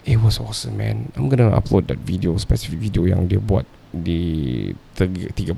it 0.07 0.23
was 0.23 0.39
awesome 0.39 0.79
man. 0.79 1.11
I'm 1.19 1.27
gonna 1.27 1.51
upload 1.51 1.91
that 1.91 1.99
video, 2.07 2.39
specific 2.39 2.79
video 2.79 3.11
yang 3.11 3.27
dia 3.27 3.43
buat 3.43 3.67
di 3.89 4.69
36,000 4.97 5.55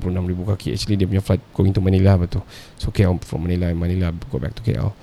kaki. 0.55 0.67
Actually 0.71 0.95
dia 0.95 1.07
punya 1.07 1.23
flight 1.23 1.43
going 1.51 1.75
to 1.75 1.83
Manila 1.83 2.15
betul 2.15 2.43
so 2.79 2.89
KL 2.89 3.19
from 3.23 3.43
Manila 3.47 3.67
Manila 3.75 4.13
go 4.31 4.39
back 4.39 4.55
to 4.55 4.63
KL 4.63 4.95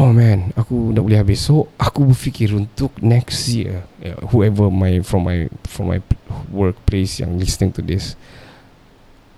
oh 0.00 0.10
man. 0.16 0.54
Aku 0.56 0.96
dah 0.96 1.04
boleh 1.04 1.20
habis. 1.20 1.44
So 1.44 1.68
aku 1.76 2.08
berfikir 2.08 2.56
untuk 2.56 2.96
next 3.04 3.52
year 3.52 3.84
yeah, 4.00 4.16
whoever 4.32 4.72
my 4.72 5.04
from 5.04 5.28
my 5.28 5.50
from 5.68 5.92
my 5.92 6.00
workplace 6.48 7.20
yang 7.20 7.36
listening 7.36 7.74
to 7.76 7.84
this 7.84 8.16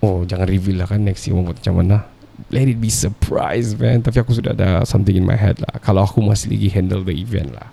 oh 0.03 0.23
jangan 0.27 0.47
reveal 0.47 0.83
lah 0.83 0.87
kan 0.87 1.03
next 1.03 1.27
year 1.27 1.35
buat 1.35 1.59
macam 1.59 1.75
mana. 1.83 1.97
Let 2.49 2.65
it 2.65 2.81
be 2.81 2.89
surprise 2.89 3.77
man. 3.77 4.01
Tapi 4.01 4.23
aku 4.23 4.33
sudah 4.33 4.55
ada 4.55 4.87
something 4.87 5.13
in 5.13 5.27
my 5.27 5.37
head 5.37 5.59
lah. 5.61 5.77
Kalau 5.83 6.07
aku 6.07 6.23
masih 6.23 6.49
lagi 6.55 6.69
handle 6.71 7.05
the 7.05 7.13
event 7.13 7.53
lah. 7.53 7.69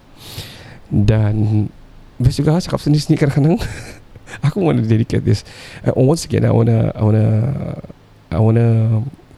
Dan 0.90 1.66
best 2.20 2.36
juga 2.36 2.60
cakap 2.60 2.82
sendiri-sendiri 2.82 3.24
kadang-kadang 3.24 3.56
Aku 4.46 4.60
want 4.60 4.78
to 4.78 4.86
dedicate 4.86 5.24
this. 5.24 5.44
Uh, 5.82 5.92
once 5.96 6.24
again, 6.24 6.44
I 6.44 6.52
wanna, 6.52 6.92
I 6.94 7.02
wanna, 7.02 7.28
I 8.30 8.38
wanna 8.38 8.66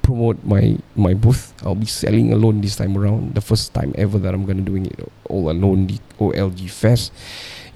promote 0.02 0.42
my 0.44 0.76
my 0.98 1.14
booth. 1.14 1.54
I'll 1.62 1.78
be 1.78 1.86
selling 1.86 2.34
alone 2.34 2.60
this 2.60 2.76
time 2.76 2.98
around. 2.98 3.34
The 3.34 3.40
first 3.40 3.72
time 3.72 3.94
ever 3.94 4.18
that 4.18 4.34
I'm 4.34 4.44
gonna 4.44 4.66
doing 4.66 4.86
it 4.86 4.98
all 5.30 5.48
alone. 5.48 5.86
The 5.86 5.98
OLG 6.18 6.68
Fest, 6.68 7.14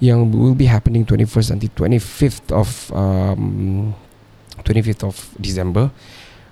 yang 0.03 0.29
will 0.29 0.53
be 0.53 0.67
happening 0.67 1.07
21st 1.07 1.57
until 1.57 1.71
25th 1.73 2.47
of 2.53 2.69
um, 2.93 3.95
25th 4.61 5.03
of 5.07 5.15
December. 5.39 5.89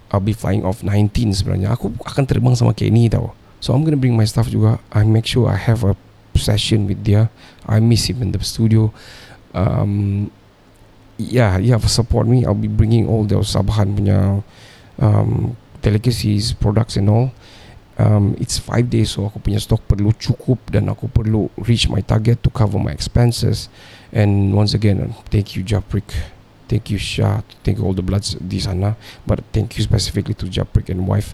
I'll 0.09 0.23
be 0.23 0.33
flying 0.33 0.63
off 0.63 0.81
19 0.81 1.35
sebenarnya. 1.35 1.75
Aku 1.75 1.91
akan 2.01 2.23
terbang 2.23 2.55
sama 2.55 2.71
Kenny 2.71 3.11
tau. 3.11 3.35
So 3.59 3.75
I'm 3.75 3.83
gonna 3.83 3.99
bring 3.99 4.15
my 4.15 4.25
stuff 4.25 4.47
juga. 4.47 4.79
I 4.95 5.03
make 5.03 5.27
sure 5.27 5.51
I 5.51 5.59
have 5.59 5.83
a 5.83 5.93
session 6.39 6.87
with 6.87 7.03
dia. 7.03 7.27
I 7.67 7.83
miss 7.83 8.07
him 8.07 8.23
in 8.23 8.31
the 8.31 8.39
studio. 8.41 8.95
Um, 9.55 10.31
yeah, 11.17 11.57
yeah, 11.57 11.77
support 11.79 12.27
me. 12.27 12.45
I'll 12.45 12.57
be 12.57 12.67
bringing 12.67 13.07
all 13.07 13.23
those 13.23 13.53
Sabahan 13.53 13.95
punya 13.95 14.43
um, 14.99 15.55
delicacies, 15.81 16.53
products 16.53 16.97
and 16.97 17.09
all. 17.09 17.31
Um, 17.95 18.35
it's 18.43 18.59
five 18.59 18.91
days, 18.91 19.15
so 19.15 19.23
aku 19.23 19.39
punya 19.39 19.55
stock 19.63 19.79
perlu 19.87 20.11
cukup 20.19 20.59
dan 20.67 20.91
aku 20.91 21.07
perlu 21.07 21.47
reach 21.63 21.87
my 21.87 22.03
target 22.03 22.43
to 22.43 22.51
cover 22.51 22.75
my 22.75 22.91
expenses. 22.91 23.71
And 24.11 24.51
once 24.51 24.75
again, 24.75 25.15
thank 25.31 25.55
you 25.55 25.63
Japrik, 25.63 26.03
thank 26.67 26.91
you 26.91 26.99
Shah, 26.99 27.39
thank 27.63 27.79
you 27.79 27.87
all 27.87 27.95
the 27.95 28.03
bloods 28.03 28.35
di 28.35 28.59
sana. 28.59 28.99
But 29.23 29.47
thank 29.55 29.79
you 29.79 29.81
specifically 29.87 30.35
to 30.43 30.51
Japrik 30.51 30.91
and 30.91 31.07
wife. 31.07 31.31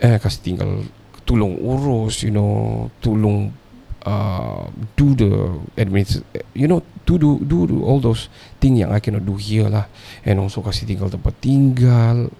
Eh, 0.00 0.16
kasih 0.16 0.40
tinggal 0.40 0.88
tolong 1.28 1.60
urus, 1.60 2.24
you 2.24 2.32
know, 2.32 2.88
tolong 3.04 3.52
uh, 4.06 4.70
do 4.94 5.12
the 5.18 5.58
administ, 5.76 6.22
you 6.54 6.70
know, 6.70 6.80
do 7.04 7.18
do 7.18 7.42
do 7.42 7.66
do 7.66 7.82
all 7.82 7.98
those 7.98 8.30
thing 8.62 8.78
yang 8.78 8.94
I 8.94 9.02
cannot 9.02 9.26
do 9.26 9.34
here 9.36 9.66
lah. 9.66 9.90
And 10.22 10.38
also 10.38 10.62
kasih 10.62 10.86
tinggal 10.86 11.10
tempat 11.10 11.34
tinggal. 11.42 12.30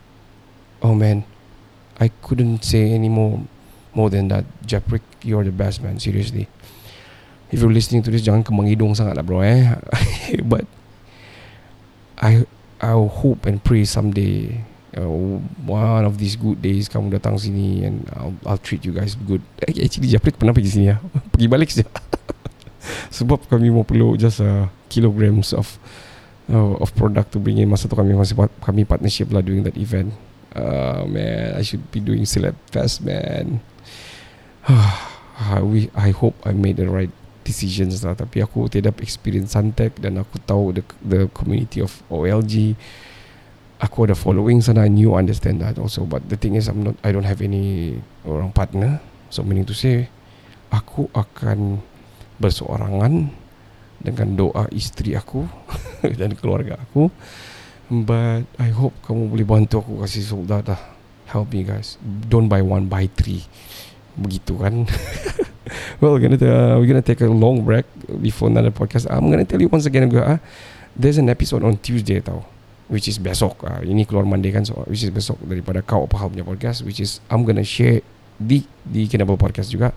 Oh 0.81 0.95
man, 0.95 1.27
I 1.99 2.09
couldn't 2.23 2.63
say 2.63 2.95
any 2.95 3.11
more 3.11 3.43
more 3.93 4.09
than 4.09 4.31
that. 4.31 4.47
Japrik, 4.63 5.03
you're 5.27 5.45
the 5.45 5.53
best 5.53 5.83
man. 5.83 5.99
Seriously. 5.99 6.47
If 7.51 7.63
you're 7.63 7.75
listening 7.75 8.03
to 8.07 8.11
this, 8.11 8.27
jangan 8.27 8.43
kembang 8.43 8.67
hidung 8.67 8.95
sangat 8.95 9.19
lah 9.19 9.27
bro 9.27 9.43
eh. 9.43 9.79
But 10.51 10.67
I 12.19 12.47
I 12.83 12.93
hope 12.95 13.47
and 13.47 13.63
pray 13.63 13.87
someday 13.87 14.67
uh, 14.97 15.39
one 15.69 16.05
of 16.05 16.17
these 16.17 16.35
good 16.35 16.59
days 16.61 16.89
kamu 16.89 17.13
datang 17.13 17.37
sini 17.37 17.85
and 17.85 18.09
I'll, 18.17 18.37
I'll 18.49 18.63
treat 18.63 18.83
you 18.83 18.97
guys 18.97 19.15
good. 19.15 19.45
Eh, 19.63 19.85
Actually 19.85 20.11
Japrik 20.11 20.41
pernah 20.41 20.57
pergi 20.57 20.71
sini 20.73 20.87
ya. 20.91 20.97
pergi 21.33 21.47
balik 21.47 21.71
saja. 21.71 21.87
Sebab 23.17 23.47
kami 23.47 23.69
mau 23.69 23.85
perlu 23.85 24.17
just 24.17 24.41
uh, 24.41 24.67
kilograms 24.89 25.53
of 25.53 25.79
uh, 26.51 26.79
of 26.81 26.95
product 26.95 27.35
to 27.35 27.39
bring 27.43 27.59
in 27.59 27.69
masa 27.69 27.91
tu 27.91 27.99
kami 27.99 28.15
masih 28.15 28.35
kami 28.63 28.87
partnership 28.87 29.31
lah 29.31 29.43
doing 29.45 29.63
that 29.63 29.77
event. 29.77 30.15
Uh, 30.57 31.05
man, 31.05 31.53
I 31.53 31.61
should 31.61 31.85
be 31.93 32.01
doing 32.01 32.25
Celeb 32.25 32.57
Fest, 32.73 33.05
man. 33.05 33.61
I, 35.37 35.61
we, 35.61 35.93
I 35.93 36.17
hope 36.17 36.33
I 36.49 36.57
made 36.57 36.81
the 36.81 36.89
right 36.89 37.13
decisions 37.45 38.01
lah. 38.01 38.17
Tapi 38.17 38.41
aku 38.41 38.65
tidak 38.73 39.05
experience 39.05 39.53
Suntec 39.53 40.01
dan 40.01 40.17
aku 40.17 40.41
tahu 40.41 40.73
the 40.73 40.83
the 41.05 41.21
community 41.37 41.85
of 41.85 41.93
OLG. 42.09 42.73
Aku 43.77 44.09
ada 44.09 44.17
following 44.17 44.65
sana. 44.65 44.89
I 44.89 44.91
knew 44.93 45.13
understand 45.13 45.61
that 45.61 45.77
also. 45.77 46.09
But 46.09 46.33
the 46.33 46.41
thing 46.41 46.57
is, 46.57 46.69
I'm 46.69 46.81
not. 46.81 46.97
I 47.05 47.13
don't 47.13 47.29
have 47.29 47.45
any 47.45 48.01
orang 48.25 48.53
partner. 48.57 49.05
So 49.29 49.45
meaning 49.45 49.69
to 49.69 49.77
say, 49.77 50.09
aku 50.73 51.13
akan 51.13 51.85
berseorangan 52.41 53.29
dengan 54.01 54.29
doa 54.37 54.69
isteri 54.73 55.17
aku 55.17 55.45
dan 56.21 56.33
keluarga 56.37 56.81
aku. 56.81 57.13
But 57.87 58.49
I 58.59 58.75
hope 58.75 58.97
kamu 59.05 59.31
boleh 59.31 59.47
bantu 59.47 59.85
aku 59.85 60.03
kasih 60.03 60.25
soldat 60.27 60.67
lah. 60.67 60.81
Help 61.31 61.53
me 61.53 61.67
guys. 61.67 61.99
Don't 62.03 62.49
buy 62.51 62.63
one, 62.63 62.89
buy 62.91 63.11
three. 63.13 63.45
Begitu 64.17 64.57
kan. 64.57 64.89
well, 66.01 66.15
we're 66.17 66.23
gonna, 66.23 66.39
uh, 66.39 66.81
we're 66.81 66.89
gonna 66.89 67.05
take 67.05 67.21
a 67.21 67.29
long 67.29 67.63
break 67.63 67.85
before 68.23 68.49
another 68.49 68.73
podcast. 68.73 69.11
I'm 69.11 69.29
gonna 69.29 69.47
tell 69.47 69.61
you 69.61 69.69
once 69.69 69.85
again. 69.85 70.09
Uh, 70.11 70.39
there's 70.97 71.19
an 71.19 71.29
episode 71.29 71.63
on 71.63 71.77
Tuesday 71.79 72.25
tau. 72.25 72.56
Which 72.87 73.11
is 73.11 73.19
besok. 73.19 73.67
Uh, 73.67 73.83
ini 73.83 74.07
keluar 74.07 74.23
Monday 74.23 74.55
kan. 74.55 74.63
So, 74.63 74.87
which 74.87 75.03
is 75.03 75.11
besok 75.11 75.43
daripada 75.43 75.83
kau 75.83 76.07
apa 76.07 76.17
hal 76.23 76.31
punya 76.31 76.47
podcast. 76.47 76.87
Which 76.87 77.03
is 77.03 77.19
I'm 77.27 77.43
gonna 77.43 77.67
share 77.67 78.03
di 78.37 78.63
di 78.87 79.11
Kinable 79.11 79.41
Podcast 79.41 79.73
juga. 79.73 79.91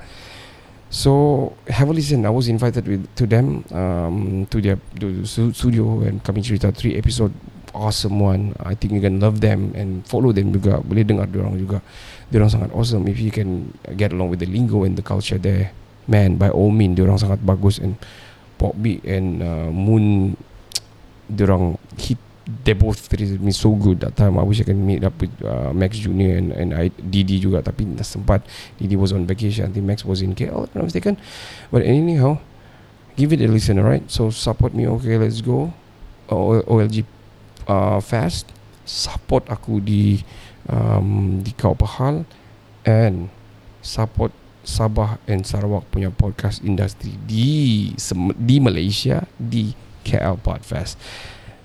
So 0.89 1.53
have 1.69 1.89
a 1.89 1.93
listen. 1.93 2.25
I 2.25 2.33
was 2.33 2.49
invited 2.49 2.89
with 2.89 3.05
to 3.13 3.29
them 3.29 3.61
um, 3.69 4.49
to 4.49 4.57
their 4.57 4.81
to 4.97 5.21
studio 5.53 6.01
and 6.01 6.17
kami 6.25 6.41
cerita 6.41 6.73
three 6.73 6.97
episode 6.97 7.29
awesome 7.77 8.17
one. 8.17 8.57
I 8.57 8.73
think 8.73 8.97
you 8.97 9.03
can 9.03 9.21
love 9.21 9.37
them 9.41 9.77
and 9.77 10.01
follow 10.09 10.33
them 10.33 10.49
juga. 10.49 10.81
Boleh 10.81 11.05
dengar 11.05 11.29
orang 11.29 11.61
juga. 11.61 11.85
Diorang 12.33 12.49
sangat 12.49 12.69
awesome. 12.73 13.05
If 13.05 13.21
you 13.21 13.29
can 13.29 13.69
get 13.97 14.13
along 14.13 14.33
with 14.33 14.41
the 14.41 14.49
lingo 14.49 14.81
and 14.81 14.97
the 14.97 15.05
culture 15.05 15.37
there, 15.37 15.73
man, 16.09 16.41
by 16.41 16.49
all 16.49 16.73
means, 16.73 16.97
diorang 16.97 17.21
sangat 17.21 17.41
bagus 17.45 17.77
and 17.77 17.97
Beat 18.59 19.07
and 19.07 19.39
uh, 19.39 19.71
Moon, 19.71 20.35
diorang 21.31 21.79
hit. 21.95 22.19
They 22.65 22.73
both 22.73 23.05
treated 23.05 23.41
me 23.45 23.53
so 23.53 23.77
good 23.77 24.01
that 24.01 24.17
time. 24.17 24.41
I 24.41 24.43
wish 24.43 24.57
I 24.61 24.65
can 24.65 24.81
meet 24.81 25.05
up 25.05 25.13
with 25.21 25.29
uh, 25.45 25.69
Max 25.69 26.01
Junior 26.01 26.33
and 26.33 26.49
and 26.51 26.69
I, 26.73 26.89
Didi 26.97 27.37
juga. 27.37 27.61
Tapi 27.61 27.85
tak 27.93 28.09
sempat. 28.09 28.41
Didi 28.81 28.97
was 28.97 29.13
on 29.13 29.29
vacation. 29.29 29.69
I 29.69 29.71
think 29.73 29.85
Max 29.85 30.01
was 30.01 30.25
in 30.25 30.33
KL. 30.33 30.65
If 30.65 30.73
I'm 30.73 30.89
mistaken. 30.89 31.21
But 31.69 31.85
anyhow, 31.85 32.41
give 33.13 33.29
it 33.29 33.45
a 33.45 33.47
listen, 33.49 33.77
alright? 33.77 34.09
So 34.09 34.33
support 34.33 34.73
me. 34.73 34.89
Okay, 34.89 35.21
let's 35.21 35.45
go. 35.45 35.77
OLG 36.29 37.05
uh, 37.69 38.01
fast 38.01 38.49
support 38.89 39.45
aku 39.49 39.77
di 39.77 40.25
um, 40.65 41.41
di 41.45 41.53
kau 41.53 41.77
pahal 41.77 42.25
and 42.85 43.29
support 43.85 44.33
Sabah 44.65 45.17
and 45.25 45.45
Sarawak 45.47 45.87
punya 45.89 46.13
podcast 46.13 46.61
industri 46.61 47.15
di 47.25 47.89
di 48.37 48.57
Malaysia 48.61 49.25
di 49.39 49.73
KL 50.05 50.37
Podfest 50.37 50.99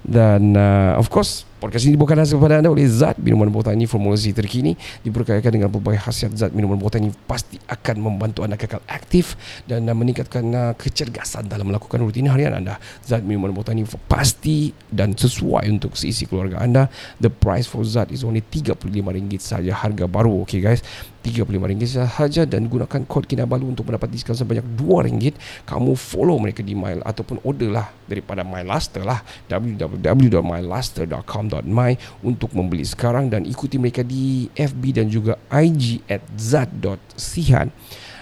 dan 0.05 0.55
uh, 0.55 1.01
of 1.01 1.09
course 1.09 1.49
Podcast 1.65 1.89
ini 1.89 1.97
dibawakan 1.97 2.21
hasil 2.21 2.37
kepada 2.37 2.61
anda 2.61 2.69
oleh 2.69 2.85
Zat 2.85 3.17
Minuman 3.17 3.49
Botani 3.49 3.89
formulasi 3.89 4.37
terkini. 4.37 4.77
Diberkayakan 5.01 5.49
dengan 5.49 5.73
pelbagai 5.73 5.97
khasiat 6.05 6.37
Zat 6.37 6.53
Minuman 6.53 6.77
Botani 6.77 7.09
Pasti 7.25 7.57
akan 7.57 8.05
membantu 8.05 8.45
anda 8.45 8.61
kekal 8.61 8.85
aktif 8.85 9.33
Dan 9.65 9.89
uh, 9.89 9.97
meningkatkan 9.97 10.45
uh, 10.53 10.73
kecergasan 10.77 11.49
dalam 11.49 11.73
melakukan 11.73 12.05
rutin 12.05 12.29
harian 12.29 12.53
anda. 12.53 12.77
Zat 13.01 13.25
Minuman 13.25 13.57
Botani 13.57 13.81
pasti 14.05 14.77
dan 14.93 15.17
sesuai 15.17 15.65
untuk 15.73 15.97
seisi 15.97 16.29
keluarga 16.29 16.61
anda. 16.61 16.93
The 17.17 17.33
price 17.33 17.65
for 17.65 17.81
Zat 17.81 18.13
is 18.13 18.29
only 18.29 18.45
RM35 18.45 19.41
saja. 19.41 19.73
Harga 19.73 20.05
baru 20.05 20.45
okay 20.45 20.61
guys 20.61 20.85
RM35 21.25 22.05
sahaja 22.05 22.45
dan 22.45 22.69
gunakan 22.69 23.01
kod 23.09 23.25
Kinabalu 23.25 23.73
untuk 23.73 23.89
mendapat 23.89 24.13
diskaun 24.13 24.37
sebanyak 24.37 24.69
RM2 24.77 25.33
kamu 25.65 25.97
follow 25.97 26.37
mereka 26.37 26.61
di 26.61 26.77
Mile 26.77 27.01
ataupun 27.01 27.41
order 27.43 27.73
lah 27.73 27.89
daripada 28.05 28.45
MyLaster 28.45 29.01
lah. 29.01 29.25
www.mylaster.com 29.49 31.65
zat.my 31.65 32.21
untuk 32.21 32.53
membeli 32.53 32.85
sekarang 32.85 33.33
dan 33.33 33.49
ikuti 33.49 33.81
mereka 33.81 34.05
di 34.05 34.53
FB 34.53 34.83
dan 34.93 35.09
juga 35.09 35.41
IG 35.49 36.05
at 36.07 36.21
zat.sihan 36.37 37.73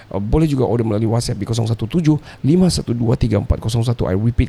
uh, 0.09 0.21
boleh 0.21 0.47
juga 0.47 0.63
order 0.63 0.87
melalui 0.87 1.11
WhatsApp 1.11 1.39
di 1.39 1.45
017-512-3401 1.45 4.07
I 4.07 4.15
repeat 4.15 4.47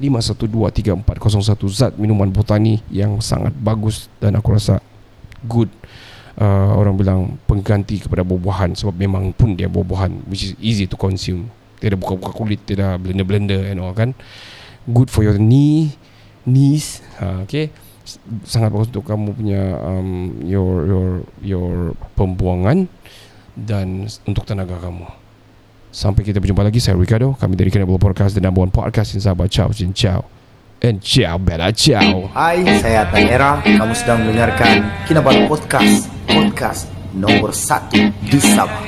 017-512-3401 0.00 1.68
Zat 1.68 1.92
minuman 2.00 2.32
botani 2.32 2.80
yang 2.88 3.20
sangat 3.20 3.52
bagus 3.54 4.08
dan 4.18 4.40
aku 4.40 4.56
rasa 4.56 4.80
good 5.44 5.68
uh, 6.38 6.70
Orang 6.74 6.98
bilang 6.98 7.36
pengganti 7.44 8.02
kepada 8.02 8.22
buah-buahan 8.26 8.74
Sebab 8.78 8.94
memang 8.94 9.34
pun 9.34 9.54
dia 9.54 9.70
buah-buahan 9.70 10.26
Which 10.30 10.50
is 10.50 10.52
easy 10.62 10.86
to 10.88 10.96
consume. 10.98 11.50
Tidak 11.78 11.98
buka-buka 11.98 12.34
kulit 12.34 12.62
Tidak 12.64 12.98
blender-blender 13.02 13.70
and 13.70 13.78
all 13.82 13.94
kan? 13.94 14.14
Good 14.84 15.08
for 15.08 15.24
your 15.24 15.40
knee 15.40 15.96
knees 16.44 17.00
ha, 17.18 17.42
okay? 17.42 17.72
Sangat 18.44 18.68
bagus 18.68 18.92
untuk 18.92 19.08
kamu 19.08 19.32
punya 19.32 19.80
um, 19.80 20.36
your 20.44 20.84
your 20.84 21.08
your 21.40 21.72
pembuangan 22.12 22.84
dan 23.56 24.04
untuk 24.28 24.44
tenaga 24.44 24.76
kamu. 24.76 25.08
Sampai 25.88 26.20
kita 26.20 26.36
berjumpa 26.36 26.68
lagi. 26.68 26.84
Saya 26.84 27.00
Ricardo. 27.00 27.32
Kami 27.32 27.56
dari 27.56 27.72
Kinabalu 27.72 27.96
Podcast 27.96 28.36
dan 28.36 28.52
one 28.52 28.68
podcast 28.68 29.16
in 29.16 29.24
Sabah. 29.24 29.48
Ciao 29.48 29.72
ciao 29.72 30.33
and 30.84 31.00
ciao 31.00 31.38
bella 31.40 31.72
ciao. 31.72 32.28
Hai 32.36 32.60
saya 32.80 33.08
Tanera 33.08 33.64
kamu 33.64 33.94
sedang 33.96 34.20
mendengarkan 34.28 34.84
Kinabalu 35.08 35.48
Podcast. 35.48 36.12
Podcast 36.28 36.92
nomor 37.16 37.56
satu 37.56 38.12
di 38.20 38.38
Sabah 38.42 38.84